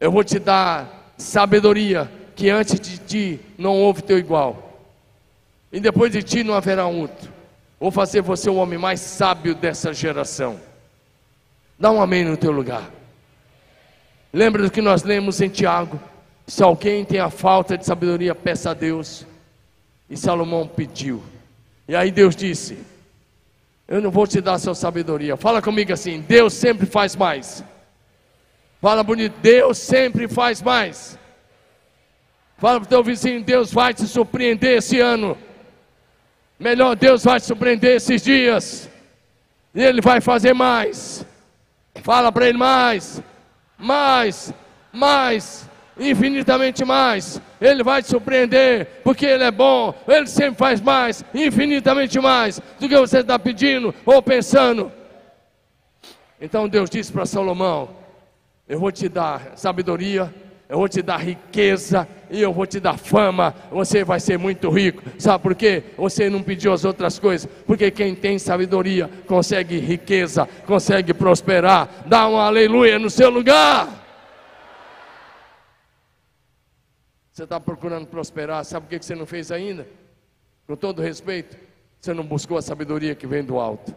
[0.00, 4.80] eu vou te dar sabedoria que antes de ti não houve teu igual,
[5.72, 7.32] e depois de ti não haverá outro.
[7.78, 10.58] Vou fazer você o homem mais sábio dessa geração.
[11.78, 12.90] Dá um amém no teu lugar.
[14.32, 16.00] Lembra do que nós lemos em Tiago?
[16.46, 19.26] Se alguém tem a falta de sabedoria, peça a Deus.
[20.08, 21.22] E Salomão pediu.
[21.88, 22.78] E aí Deus disse:
[23.86, 25.36] Eu não vou te dar a sua sabedoria.
[25.36, 27.64] Fala comigo assim: Deus sempre faz mais.
[28.86, 31.18] Fala bonito: Deus sempre faz mais.
[32.56, 35.36] Fala para o teu vizinho: Deus vai te surpreender esse ano.
[36.56, 38.88] Melhor, Deus vai te surpreender esses dias.
[39.74, 41.26] E Ele vai fazer mais.
[41.96, 43.20] Fala para Ele mais,
[43.76, 44.54] mais,
[44.92, 45.68] mais
[45.98, 47.42] infinitamente mais.
[47.60, 52.88] Ele vai te surpreender, porque Ele é bom, Ele sempre faz mais, infinitamente mais do
[52.88, 54.92] que você está pedindo ou pensando.
[56.40, 58.05] Então Deus disse para Salomão:
[58.68, 60.34] Eu vou te dar sabedoria,
[60.68, 63.54] eu vou te dar riqueza e eu vou te dar fama.
[63.70, 65.02] Você vai ser muito rico.
[65.18, 65.84] Sabe por quê?
[65.96, 67.48] Você não pediu as outras coisas.
[67.66, 72.04] Porque quem tem sabedoria consegue riqueza, consegue prosperar.
[72.06, 74.04] Dá um aleluia no seu lugar.
[77.36, 79.86] Você está procurando prosperar, sabe por que você não fez ainda?
[80.66, 81.54] Com todo respeito,
[82.00, 83.94] você não buscou a sabedoria que vem do alto.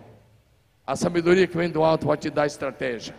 [0.86, 3.16] A sabedoria que vem do alto vai te dar estratégia,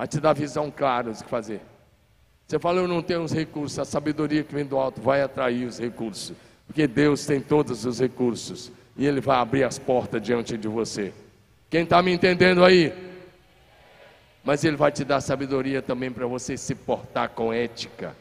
[0.00, 1.60] vai te dar visão clara do que fazer.
[2.48, 5.66] Você fala, eu não tenho os recursos, a sabedoria que vem do alto vai atrair
[5.66, 6.34] os recursos,
[6.66, 11.12] porque Deus tem todos os recursos e Ele vai abrir as portas diante de você.
[11.68, 12.94] Quem está me entendendo aí?
[14.42, 18.16] Mas Ele vai te dar sabedoria também para você se portar com ética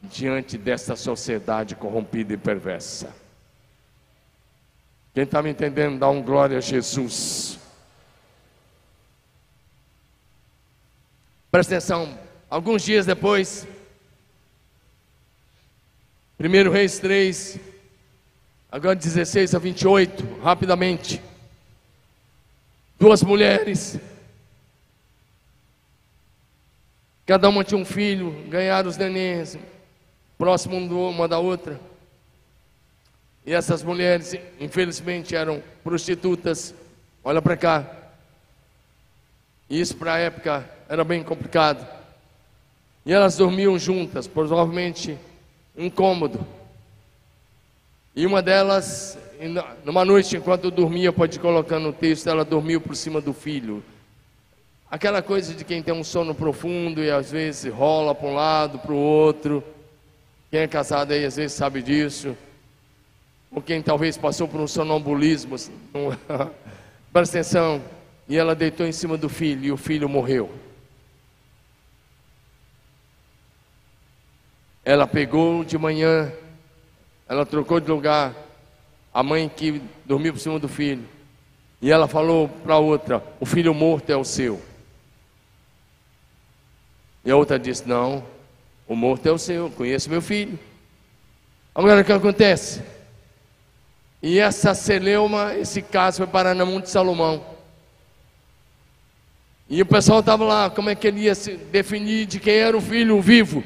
[0.00, 3.12] diante dessa sociedade corrompida e perversa.
[5.12, 7.58] Quem está me entendendo, dá um glória a Jesus.
[11.52, 13.68] Presta atenção, alguns dias depois,
[16.40, 17.58] 1 Reis 3,
[18.70, 21.20] agora 16 a 28, rapidamente.
[22.98, 24.00] Duas mulheres,
[27.26, 29.58] cada uma tinha um filho, ganharam os nenéns,
[30.38, 31.78] próximo uma da outra.
[33.44, 36.74] E essas mulheres, infelizmente, eram prostitutas.
[37.22, 38.01] Olha para cá.
[39.72, 41.88] Isso para a época era bem complicado.
[43.06, 45.16] E elas dormiam juntas, provavelmente
[45.74, 46.46] incômodo.
[48.14, 49.16] E uma delas,
[49.82, 53.82] numa noite, enquanto dormia, pode colocar no texto, ela dormiu por cima do filho.
[54.90, 58.78] Aquela coisa de quem tem um sono profundo e às vezes rola para um lado,
[58.78, 59.64] para o outro.
[60.50, 62.36] Quem é casado aí às vezes sabe disso.
[63.50, 65.56] Ou quem talvez passou por um sonambulismo.
[67.10, 68.01] Presta atenção.
[68.28, 70.50] E ela deitou em cima do filho e o filho morreu.
[74.84, 76.32] Ela pegou de manhã,
[77.28, 78.34] ela trocou de lugar,
[79.14, 81.06] a mãe que dormiu por cima do filho.
[81.80, 84.60] E ela falou para a outra: O filho morto é o seu.
[87.24, 88.24] E a outra disse: Não,
[88.86, 90.58] o morto é o seu, conheço meu filho.
[91.74, 92.82] Agora o que acontece?
[94.22, 97.51] E essa celeuma, esse caso foi parar na mão de Salomão.
[99.72, 102.76] E o pessoal estava lá, como é que ele ia se definir de quem era
[102.76, 103.64] o filho vivo?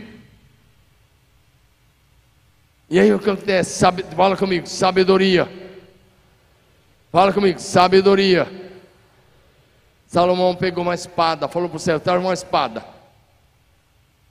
[2.88, 3.76] E aí o que acontece?
[3.76, 5.50] Sabe, fala comigo, sabedoria.
[7.10, 8.46] Fala comigo, sabedoria.
[10.06, 12.86] Salomão pegou uma espada, falou para o céu, traz uma espada.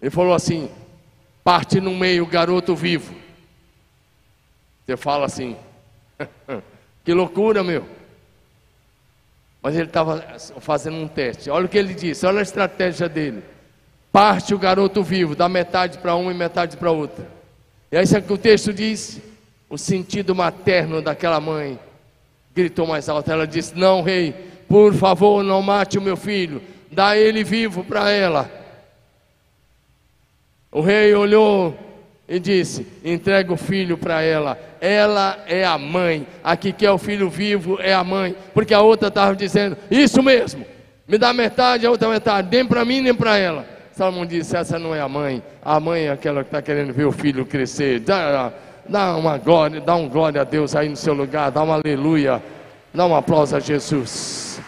[0.01, 0.71] Ele falou assim:
[1.43, 3.13] parte no meio, garoto vivo.
[4.85, 5.57] Você fala assim,
[7.03, 7.85] que loucura, meu.
[9.65, 10.23] Mas ele estava
[10.59, 11.49] fazendo um teste.
[11.49, 13.41] Olha o que ele disse, olha a estratégia dele.
[14.11, 17.27] Parte o garoto vivo, dá metade para uma e metade para outra.
[17.91, 19.19] E aí sabe o que o texto diz?
[19.67, 21.79] O sentido materno daquela mãe
[22.53, 23.31] gritou mais alto.
[23.31, 24.35] Ela disse: Não, rei,
[24.69, 26.61] por favor, não mate o meu filho,
[26.91, 28.47] dá ele vivo para ela.
[30.71, 31.75] O rei olhou
[32.29, 34.59] e disse: entrega o filho para ela.
[34.85, 36.27] Ela é a mãe.
[36.43, 38.35] Aqui que é o filho vivo é a mãe.
[38.53, 40.63] Porque a outra estava dizendo: Isso mesmo,
[41.07, 43.65] me dá metade, a outra metade, nem para mim nem para ela.
[43.93, 45.41] Salomão disse: Essa não é a mãe.
[45.63, 47.99] A mãe é aquela que está querendo ver o filho crescer.
[48.01, 48.53] Dá,
[48.87, 51.49] dá uma glória, dá um glória a Deus aí no seu lugar.
[51.49, 52.39] Dá uma aleluia.
[52.93, 54.61] Dá um aplauso a Jesus.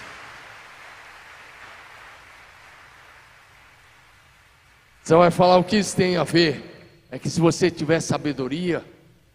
[5.03, 7.05] Você vai falar o que isso tem a ver?
[7.11, 8.84] É que se você tiver sabedoria,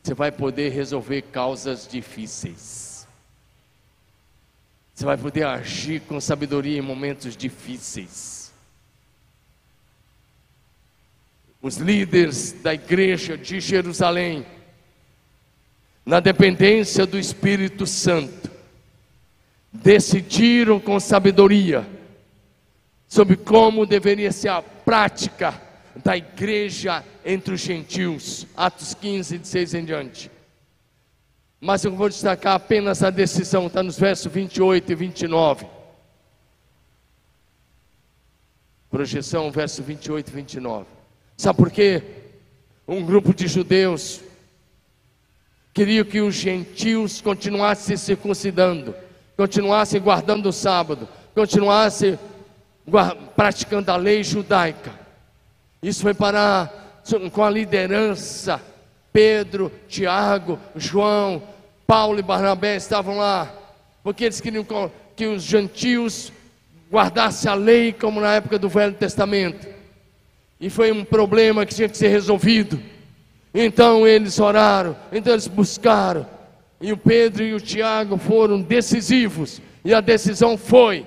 [0.02, 3.06] você vai poder resolver causas difíceis.
[4.92, 8.52] Você vai poder agir com sabedoria em momentos difíceis.
[11.60, 14.44] Os líderes da igreja de Jerusalém,
[16.04, 18.50] na dependência do Espírito Santo,
[19.72, 21.86] decidiram com sabedoria
[23.06, 28.46] sobre como deveria ser a prática da igreja entre os gentios.
[28.56, 30.30] Atos 15, 16 em diante.
[31.60, 35.66] Mas eu vou destacar apenas a decisão, está nos versos 28 e 29.
[38.90, 40.86] Projeção, verso 28 e 29.
[41.36, 42.02] Sabe por quê?
[42.86, 44.20] Um grupo de judeus
[45.72, 48.94] queria que os gentios continuassem circuncidando,
[49.36, 52.18] continuassem guardando o sábado, continuassem
[53.34, 55.01] praticando a lei judaica.
[55.82, 56.70] Isso foi para
[57.32, 58.60] com a liderança.
[59.12, 61.42] Pedro, Tiago, João,
[61.86, 63.52] Paulo e Barnabé estavam lá,
[64.02, 64.64] porque eles queriam
[65.14, 66.32] que os gentios
[66.90, 69.66] guardassem a lei como na época do Velho Testamento.
[70.60, 72.80] E foi um problema que tinha que ser resolvido.
[73.52, 76.26] Então eles oraram, então eles buscaram.
[76.80, 79.60] E o Pedro e o Tiago foram decisivos.
[79.84, 81.06] E a decisão foi: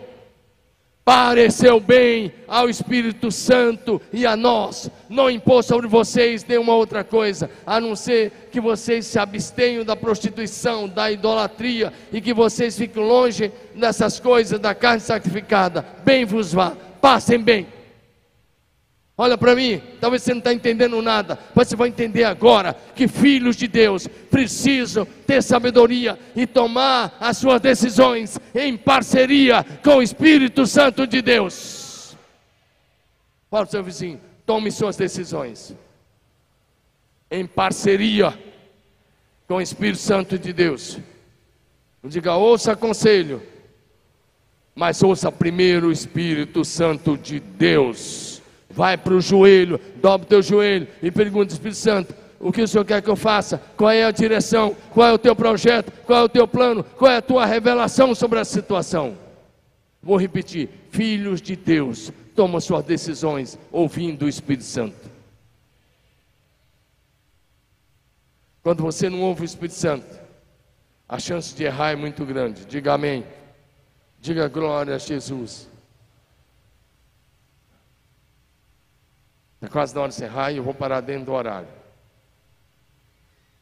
[1.05, 7.47] pareceu bem ao Espírito Santo e a nós, não impôs sobre vocês nenhuma outra coisa,
[7.63, 13.03] a não ser que vocês se abstenham da prostituição, da idolatria e que vocês fiquem
[13.03, 15.85] longe dessas coisas da carne sacrificada.
[16.03, 17.74] Bem vos vá, passem bem.
[19.17, 23.07] Olha para mim, talvez você não está entendendo nada, mas você vai entender agora que
[23.07, 30.01] filhos de Deus precisam ter sabedoria e tomar as suas decisões em parceria com o
[30.01, 32.17] Espírito Santo de Deus.
[33.49, 35.73] Fala o seu vizinho, tome suas decisões
[37.31, 38.37] em parceria
[39.47, 40.99] com o Espírito Santo de Deus.
[42.03, 43.41] Não diga, ouça conselho,
[44.75, 48.24] mas ouça primeiro o Espírito Santo de Deus.
[48.75, 52.67] Vai para o joelho, dobra o teu joelho e pergunta, Espírito Santo, o que o
[52.67, 53.57] Senhor quer que eu faça?
[53.77, 54.75] Qual é a direção?
[54.91, 55.91] Qual é o teu projeto?
[56.05, 56.83] Qual é o teu plano?
[56.83, 59.17] Qual é a tua revelação sobre a situação?
[60.03, 65.09] Vou repetir: filhos de Deus tomam suas decisões ouvindo o Espírito Santo.
[68.61, 70.19] Quando você não ouve o Espírito Santo,
[71.07, 72.65] a chance de errar é muito grande.
[72.65, 73.23] Diga amém.
[74.19, 75.69] Diga glória a Jesus.
[79.55, 81.67] Está quase na hora de encerrar e eu vou parar dentro do horário.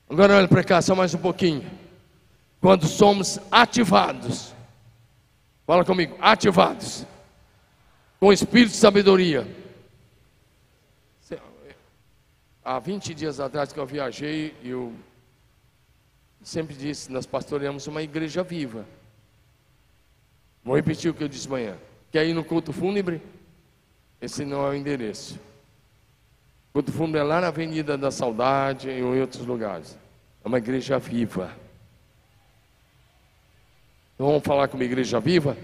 [0.10, 1.70] Agora olha para cá, só mais um pouquinho.
[2.60, 4.54] Quando somos ativados,
[5.66, 7.06] fala comigo, ativados,
[8.20, 9.48] com o espírito de sabedoria.
[12.66, 14.94] Há 20 dias atrás que eu viajei, eu
[16.42, 18.86] sempre disse, nós pastoreamos uma igreja viva.
[20.64, 21.78] Vou repetir o que eu disse amanhã.
[22.10, 23.22] Quer ir no culto fúnebre?
[24.22, 25.38] Esse não é o endereço.
[26.74, 29.96] Culto Fundo é lá na Avenida da Saudade e em outros lugares.
[30.44, 31.52] É uma igreja viva.
[34.16, 35.56] Então vamos falar com uma igreja viva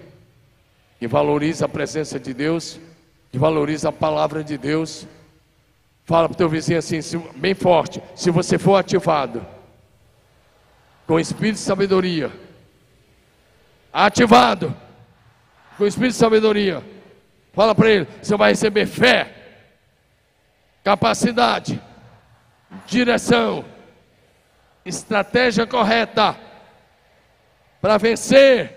[0.99, 2.79] que valoriza a presença de Deus,
[3.31, 5.07] que valoriza a palavra de Deus.
[6.05, 6.99] Fala para o teu vizinho assim,
[7.37, 9.43] bem forte: se você for ativado
[11.07, 12.31] com espírito de sabedoria,
[13.91, 14.75] ativado
[15.75, 16.83] com espírito de sabedoria,
[17.51, 19.38] fala para ele: você vai receber fé
[20.89, 21.79] capacidade,
[22.87, 23.63] direção,
[24.83, 26.35] estratégia correta
[27.79, 28.75] para vencer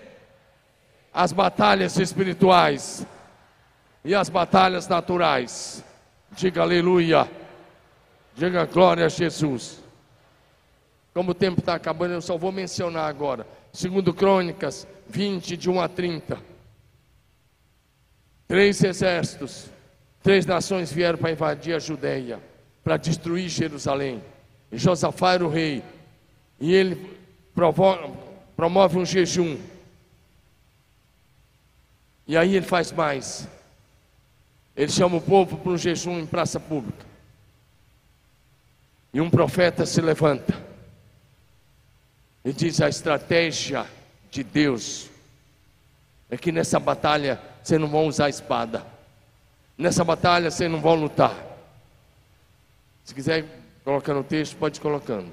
[1.11, 3.03] as batalhas espirituais
[4.05, 5.83] e as batalhas naturais.
[6.33, 7.27] Diga aleluia,
[8.35, 9.81] diga glória a Jesus.
[11.15, 13.47] Como o tempo está acabando, eu só vou mencionar agora.
[13.71, 16.37] Segundo Crônicas 20, de 1 a 30.
[18.47, 19.72] Três exércitos
[20.23, 22.39] Três nações vieram para invadir a Judéia,
[22.81, 24.23] para destruir Jerusalém.
[24.71, 25.83] E Josafá era o rei.
[26.61, 27.19] E ele
[28.55, 29.57] promove um jejum.
[32.25, 33.49] E aí ele faz mais.
[34.77, 37.05] Ele chama o povo para um jejum em praça pública.
[39.13, 40.57] E um profeta se levanta
[42.45, 43.85] e diz: a estratégia
[44.31, 45.09] de Deus
[46.29, 48.92] é que nessa batalha você não vai usar a espada.
[49.83, 51.35] Nessa batalha vocês não vão lutar.
[53.03, 53.43] Se quiser
[53.83, 55.27] colocar no texto, pode ir colocando.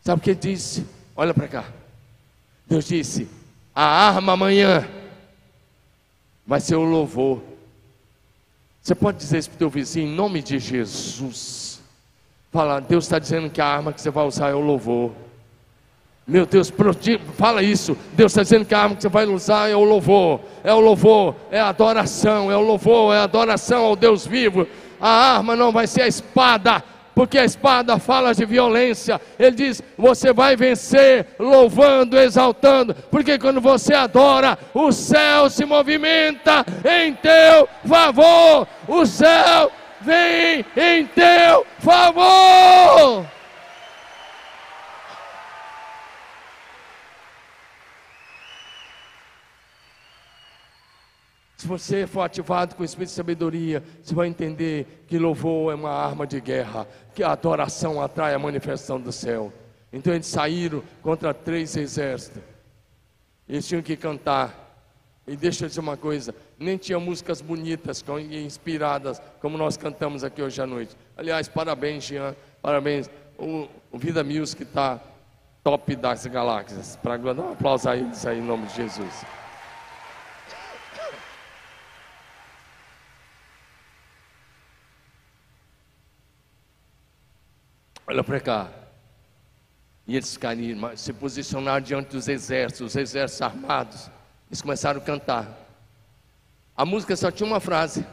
[0.00, 0.86] Sabe o que ele disse?
[1.16, 1.64] Olha para cá.
[2.68, 3.28] Deus disse:
[3.74, 4.88] a arma amanhã
[6.46, 7.42] vai ser o louvor.
[8.80, 11.80] Você pode dizer isso para o teu vizinho em nome de Jesus.
[12.52, 15.12] Fala, Deus está dizendo que a arma que você vai usar é o louvor.
[16.26, 16.72] Meu Deus,
[17.36, 17.96] fala isso.
[18.14, 20.80] Deus está dizendo que a arma que você vai usar é o louvor, é o
[20.80, 24.66] louvor, é a adoração, é o louvor, é a adoração ao Deus vivo.
[24.98, 26.82] A arma não vai ser a espada,
[27.14, 29.20] porque a espada fala de violência.
[29.38, 36.64] Ele diz: você vai vencer louvando, exaltando, porque quando você adora, o céu se movimenta
[36.84, 38.66] em teu favor.
[38.88, 39.70] O céu
[40.00, 43.33] vem em teu favor.
[51.64, 55.74] Se você for ativado com o espírito de sabedoria, você vai entender que louvor é
[55.74, 59.50] uma arma de guerra, que a adoração atrai a manifestação do céu.
[59.90, 62.42] Então eles saíram contra três exércitos.
[63.48, 64.76] Eles tinham que cantar.
[65.26, 70.42] E deixa eu dizer uma coisa: nem tinha músicas bonitas, inspiradas, como nós cantamos aqui
[70.42, 70.94] hoje à noite.
[71.16, 73.08] Aliás, parabéns, Jean, parabéns.
[73.38, 75.00] O, o Vida Music está
[75.62, 76.96] top das galáxias.
[76.96, 79.24] Para um aplauso a eles aí em nome de Jesus.
[88.06, 88.68] Olha para cá.
[90.06, 94.10] E eles caíram, se posicionaram diante dos exércitos, os exércitos armados.
[94.48, 95.48] Eles começaram a cantar.
[96.76, 98.04] A música só tinha uma frase: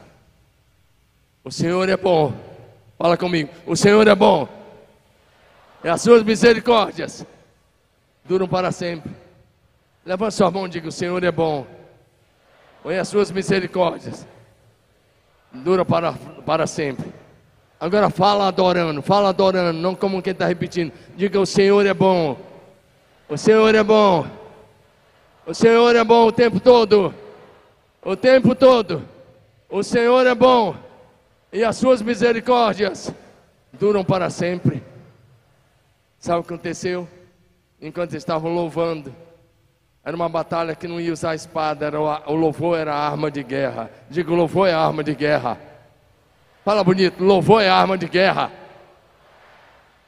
[1.44, 2.32] O Senhor é bom.
[2.96, 4.48] Fala comigo: O Senhor é bom.
[5.84, 7.26] E as suas misericórdias
[8.24, 9.12] duram para sempre.
[10.04, 11.66] Levanta sua mão e diga: O Senhor é bom.
[12.86, 14.26] E as suas misericórdias
[15.52, 16.12] duram para,
[16.46, 17.12] para sempre.
[17.82, 20.92] Agora fala adorando, fala adorando, não como quem está repetindo.
[21.16, 22.38] Diga: O Senhor é bom.
[23.28, 24.24] O Senhor é bom.
[25.44, 27.12] O Senhor é bom o tempo todo.
[28.00, 29.02] O tempo todo.
[29.68, 30.76] O Senhor é bom.
[31.52, 33.12] E as suas misericórdias
[33.72, 34.80] duram para sempre.
[36.20, 37.08] Sabe o que aconteceu?
[37.80, 39.12] Enquanto estavam louvando,
[40.04, 43.28] era uma batalha que não ia usar espada, era o, o louvor era a arma
[43.28, 43.90] de guerra.
[44.08, 45.71] Diga: o louvor é a arma de guerra.
[46.64, 48.50] Fala bonito, louvor é arma de guerra.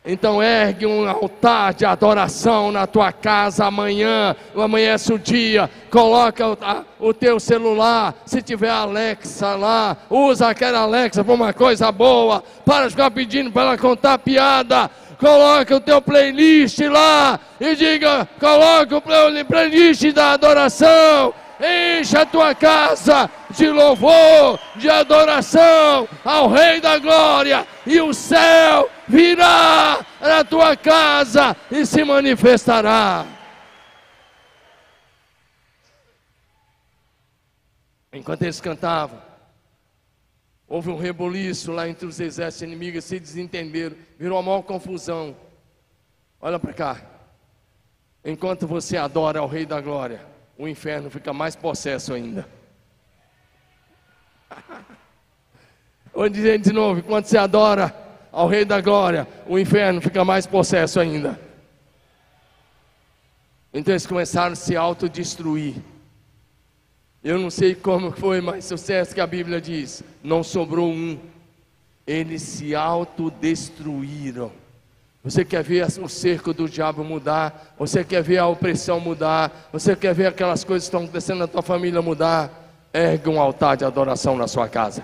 [0.06, 6.58] Então ergue um altar de adoração na tua casa amanhã, amanhece o dia, coloca o,
[6.60, 12.44] a, o teu celular, se tiver Alexa lá, usa aquela Alexa para uma coisa boa,
[12.66, 18.28] para de ficar pedindo para ela contar piada, coloca o teu playlist lá e diga,
[18.38, 19.02] coloca o
[19.46, 21.32] playlist da adoração,
[21.64, 28.90] encha a tua casa de louvor, de adoração ao Rei da Glória, e o céu
[29.08, 33.26] virá na tua casa e se manifestará.
[38.12, 39.20] Enquanto eles cantavam,
[40.68, 45.36] houve um reboliço lá entre os exércitos inimigos, se desentenderam, virou uma maior confusão.
[46.40, 47.02] Olha para cá.
[48.24, 52.48] Enquanto você adora ao Rei da Glória, o inferno fica mais possesso ainda.
[56.12, 57.94] Vou dizer de novo: quando você adora
[58.30, 61.40] ao Rei da Glória, o inferno fica mais possesso ainda.
[63.72, 65.74] Então eles começaram a se autodestruir.
[67.22, 71.18] Eu não sei como foi, mas sucesso que a Bíblia diz: não sobrou um.
[72.06, 74.52] Eles se autodestruíram.
[75.24, 77.74] Você quer ver o cerco do diabo mudar?
[77.78, 79.70] Você quer ver a opressão mudar?
[79.72, 82.50] Você quer ver aquelas coisas que estão acontecendo na tua família mudar?
[82.92, 85.02] Ergue um altar de adoração na sua casa.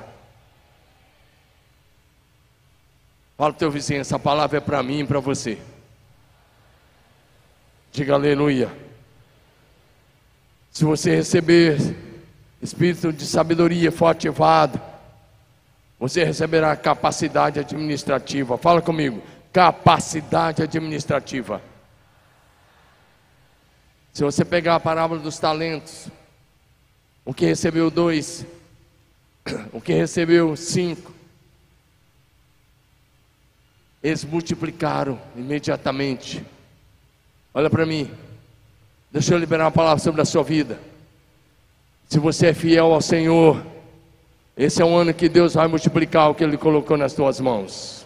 [3.38, 5.56] Fala para teu vizinho, essa palavra é para mim e para você.
[7.90, 8.70] Diga aleluia.
[10.70, 11.96] Se você receber
[12.60, 14.78] espírito de sabedoria for ativado,
[15.98, 18.58] você receberá capacidade administrativa.
[18.58, 21.60] Fala comigo, capacidade administrativa.
[24.12, 26.08] Se você pegar a parábola dos talentos,
[27.24, 28.44] o que recebeu dois,
[29.72, 31.12] o que recebeu cinco,
[34.02, 36.44] eles multiplicaram imediatamente.
[37.52, 38.10] Olha para mim,
[39.10, 40.80] deixa eu liberar uma palavra sobre a sua vida.
[42.08, 43.64] Se você é fiel ao Senhor,
[44.56, 47.99] esse é um ano que Deus vai multiplicar o que Ele colocou nas tuas mãos.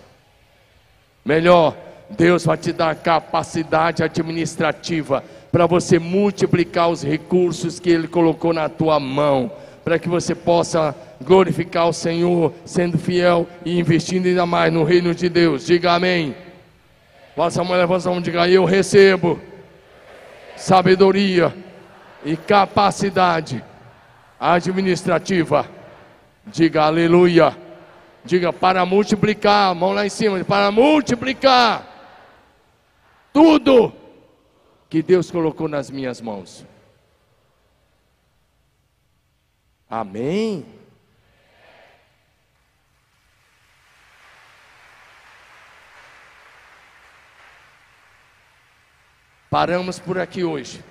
[1.24, 1.74] Melhor,
[2.10, 8.68] Deus vai te dar capacidade administrativa para você multiplicar os recursos que Ele colocou na
[8.68, 9.50] tua mão,
[9.84, 15.14] para que você possa glorificar o Senhor, sendo fiel e investindo ainda mais no reino
[15.14, 15.64] de Deus.
[15.64, 16.34] Diga amém.
[17.36, 19.40] Vossa mãe levanta a mão diga: Eu recebo
[20.56, 21.54] sabedoria
[22.24, 23.62] e capacidade
[24.38, 25.66] administrativa.
[26.46, 27.63] Diga aleluia.
[28.24, 31.86] Diga para multiplicar, mão lá em cima, para multiplicar
[33.32, 33.92] tudo
[34.88, 36.64] que Deus colocou nas minhas mãos.
[39.90, 40.64] Amém.
[49.50, 50.82] Paramos por aqui hoje.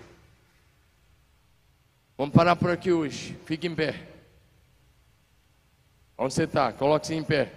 [2.18, 3.38] Vamos parar por aqui hoje.
[3.46, 4.13] Fique em pé.
[6.24, 6.72] Onde você está?
[6.72, 7.52] Coloque-se em pé.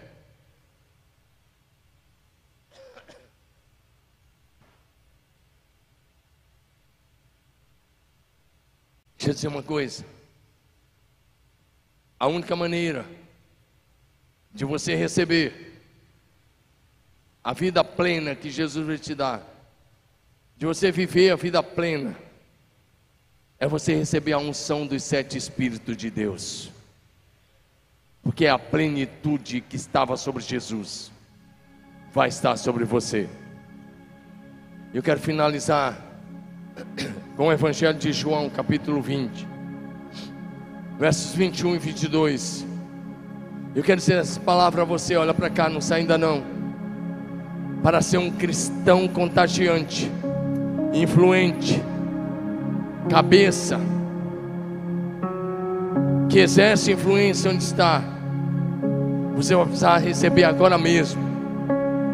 [9.17, 10.05] Deixa eu dizer uma coisa.
[12.19, 13.07] A única maneira
[14.53, 15.81] de você receber
[17.45, 19.47] a vida plena que Jesus vai te dar,
[20.57, 22.19] de você viver a vida plena,
[23.61, 26.73] é você receber a unção dos sete Espíritos de Deus,
[28.27, 31.13] porque a plenitude que estava sobre Jesus,
[32.13, 33.29] vai estar sobre você.
[34.93, 35.97] Eu quero finalizar
[37.37, 39.47] com o Evangelho de João, capítulo 20,
[40.99, 42.67] versos 21 e 22.
[43.77, 46.43] Eu quero dizer essa palavra a você, olha para cá, não sai ainda não.
[47.81, 50.11] para ser um cristão contagiante,
[50.93, 51.81] influente,
[53.09, 53.79] cabeça,
[56.29, 58.16] que exerce influência onde está,
[59.37, 61.23] você vai precisar receber agora mesmo,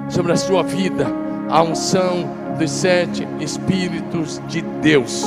[0.08, 1.06] sobre a sua vida,
[1.48, 5.24] a unção dos sete Espíritos de Deus.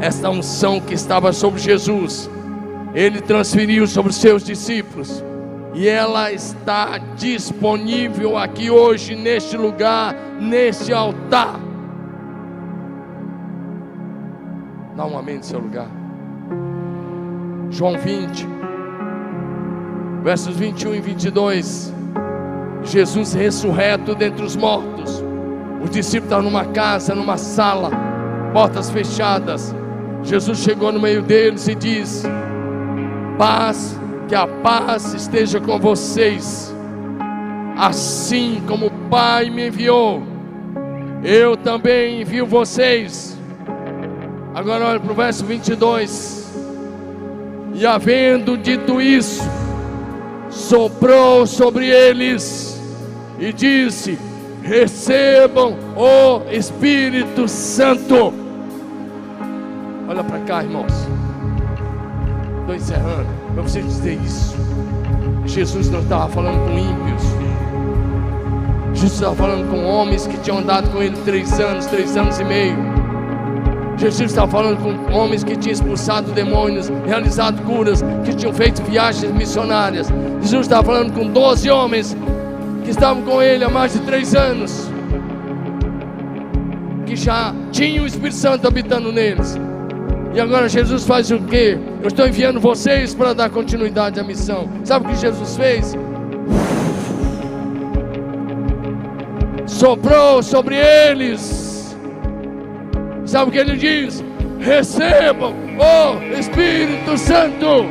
[0.00, 2.28] Esta unção que estava sobre Jesus,
[2.92, 5.22] Ele transferiu sobre os seus discípulos,
[5.72, 11.60] e ela está disponível aqui hoje, neste lugar, neste altar.
[14.96, 15.86] Dá um amém no seu lugar.
[17.70, 18.59] João 20,
[20.22, 21.92] versos 21 e 22.
[22.84, 25.22] Jesus ressurreto dentre os mortos.
[25.82, 27.90] Os discípulos estavam numa casa, numa sala,
[28.52, 29.74] portas fechadas.
[30.22, 32.24] Jesus chegou no meio deles e diz:
[33.38, 33.98] Paz,
[34.28, 36.74] que a paz esteja com vocês.
[37.76, 40.22] Assim como o Pai me enviou,
[41.24, 43.38] eu também envio vocês.
[44.54, 46.40] Agora olha para o verso 22.
[47.72, 49.42] E havendo dito isso,
[50.50, 52.80] soprou sobre eles
[53.38, 54.18] e disse:
[54.62, 58.32] Recebam o Espírito Santo.
[60.08, 60.92] Olha para cá, irmãos.
[62.60, 63.28] Estou encerrando.
[63.54, 64.56] Para você dizer isso.
[65.46, 67.22] Jesus não estava falando com ímpios.
[68.92, 72.44] Jesus estava falando com homens que tinham andado com ele três anos, três anos e
[72.44, 72.99] meio
[74.00, 79.30] Jesus estava falando com homens que tinham expulsado demônios, realizado curas, que tinham feito viagens
[79.30, 80.08] missionárias.
[80.40, 82.16] Jesus estava falando com 12 homens
[82.82, 84.90] que estavam com ele há mais de três anos,
[87.04, 89.58] que já tinham o Espírito Santo habitando neles.
[90.32, 91.76] E agora Jesus faz o que?
[92.00, 94.66] Eu estou enviando vocês para dar continuidade à missão.
[94.82, 95.94] Sabe o que Jesus fez?
[99.66, 101.59] Soprou sobre eles
[103.30, 104.24] Sabe o que ele diz?
[104.58, 107.86] Recebam o Espírito Santo.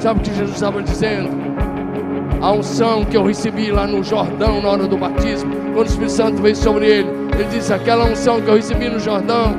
[0.00, 1.28] Sabe o que Jesus estava dizendo?
[2.42, 6.10] A unção que eu recebi lá no Jordão na hora do batismo, quando o Espírito
[6.10, 9.54] Santo veio sobre ele, ele disse: aquela unção que eu recebi no Jordão,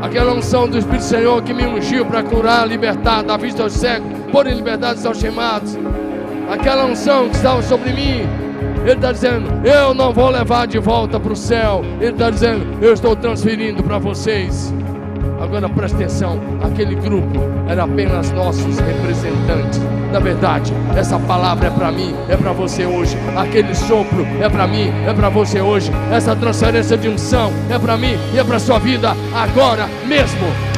[0.00, 4.06] aquela unção do Espírito Senhor que me ungiu para curar, libertar, dar vista aos cegos,
[4.30, 5.76] pôr em liberdade aos chamados,
[6.48, 8.45] aquela unção que estava sobre mim,
[8.86, 11.82] ele está dizendo: Eu não vou levar de volta para o céu.
[12.00, 14.72] Ele está dizendo: Eu estou transferindo para vocês.
[15.40, 19.80] Agora preste atenção: aquele grupo era apenas nossos representantes.
[20.12, 23.16] Na verdade, essa palavra é para mim, é para você hoje.
[23.36, 25.90] Aquele sopro é para mim, é para você hoje.
[26.12, 30.75] Essa transferência de unção é para mim e é para sua vida agora mesmo.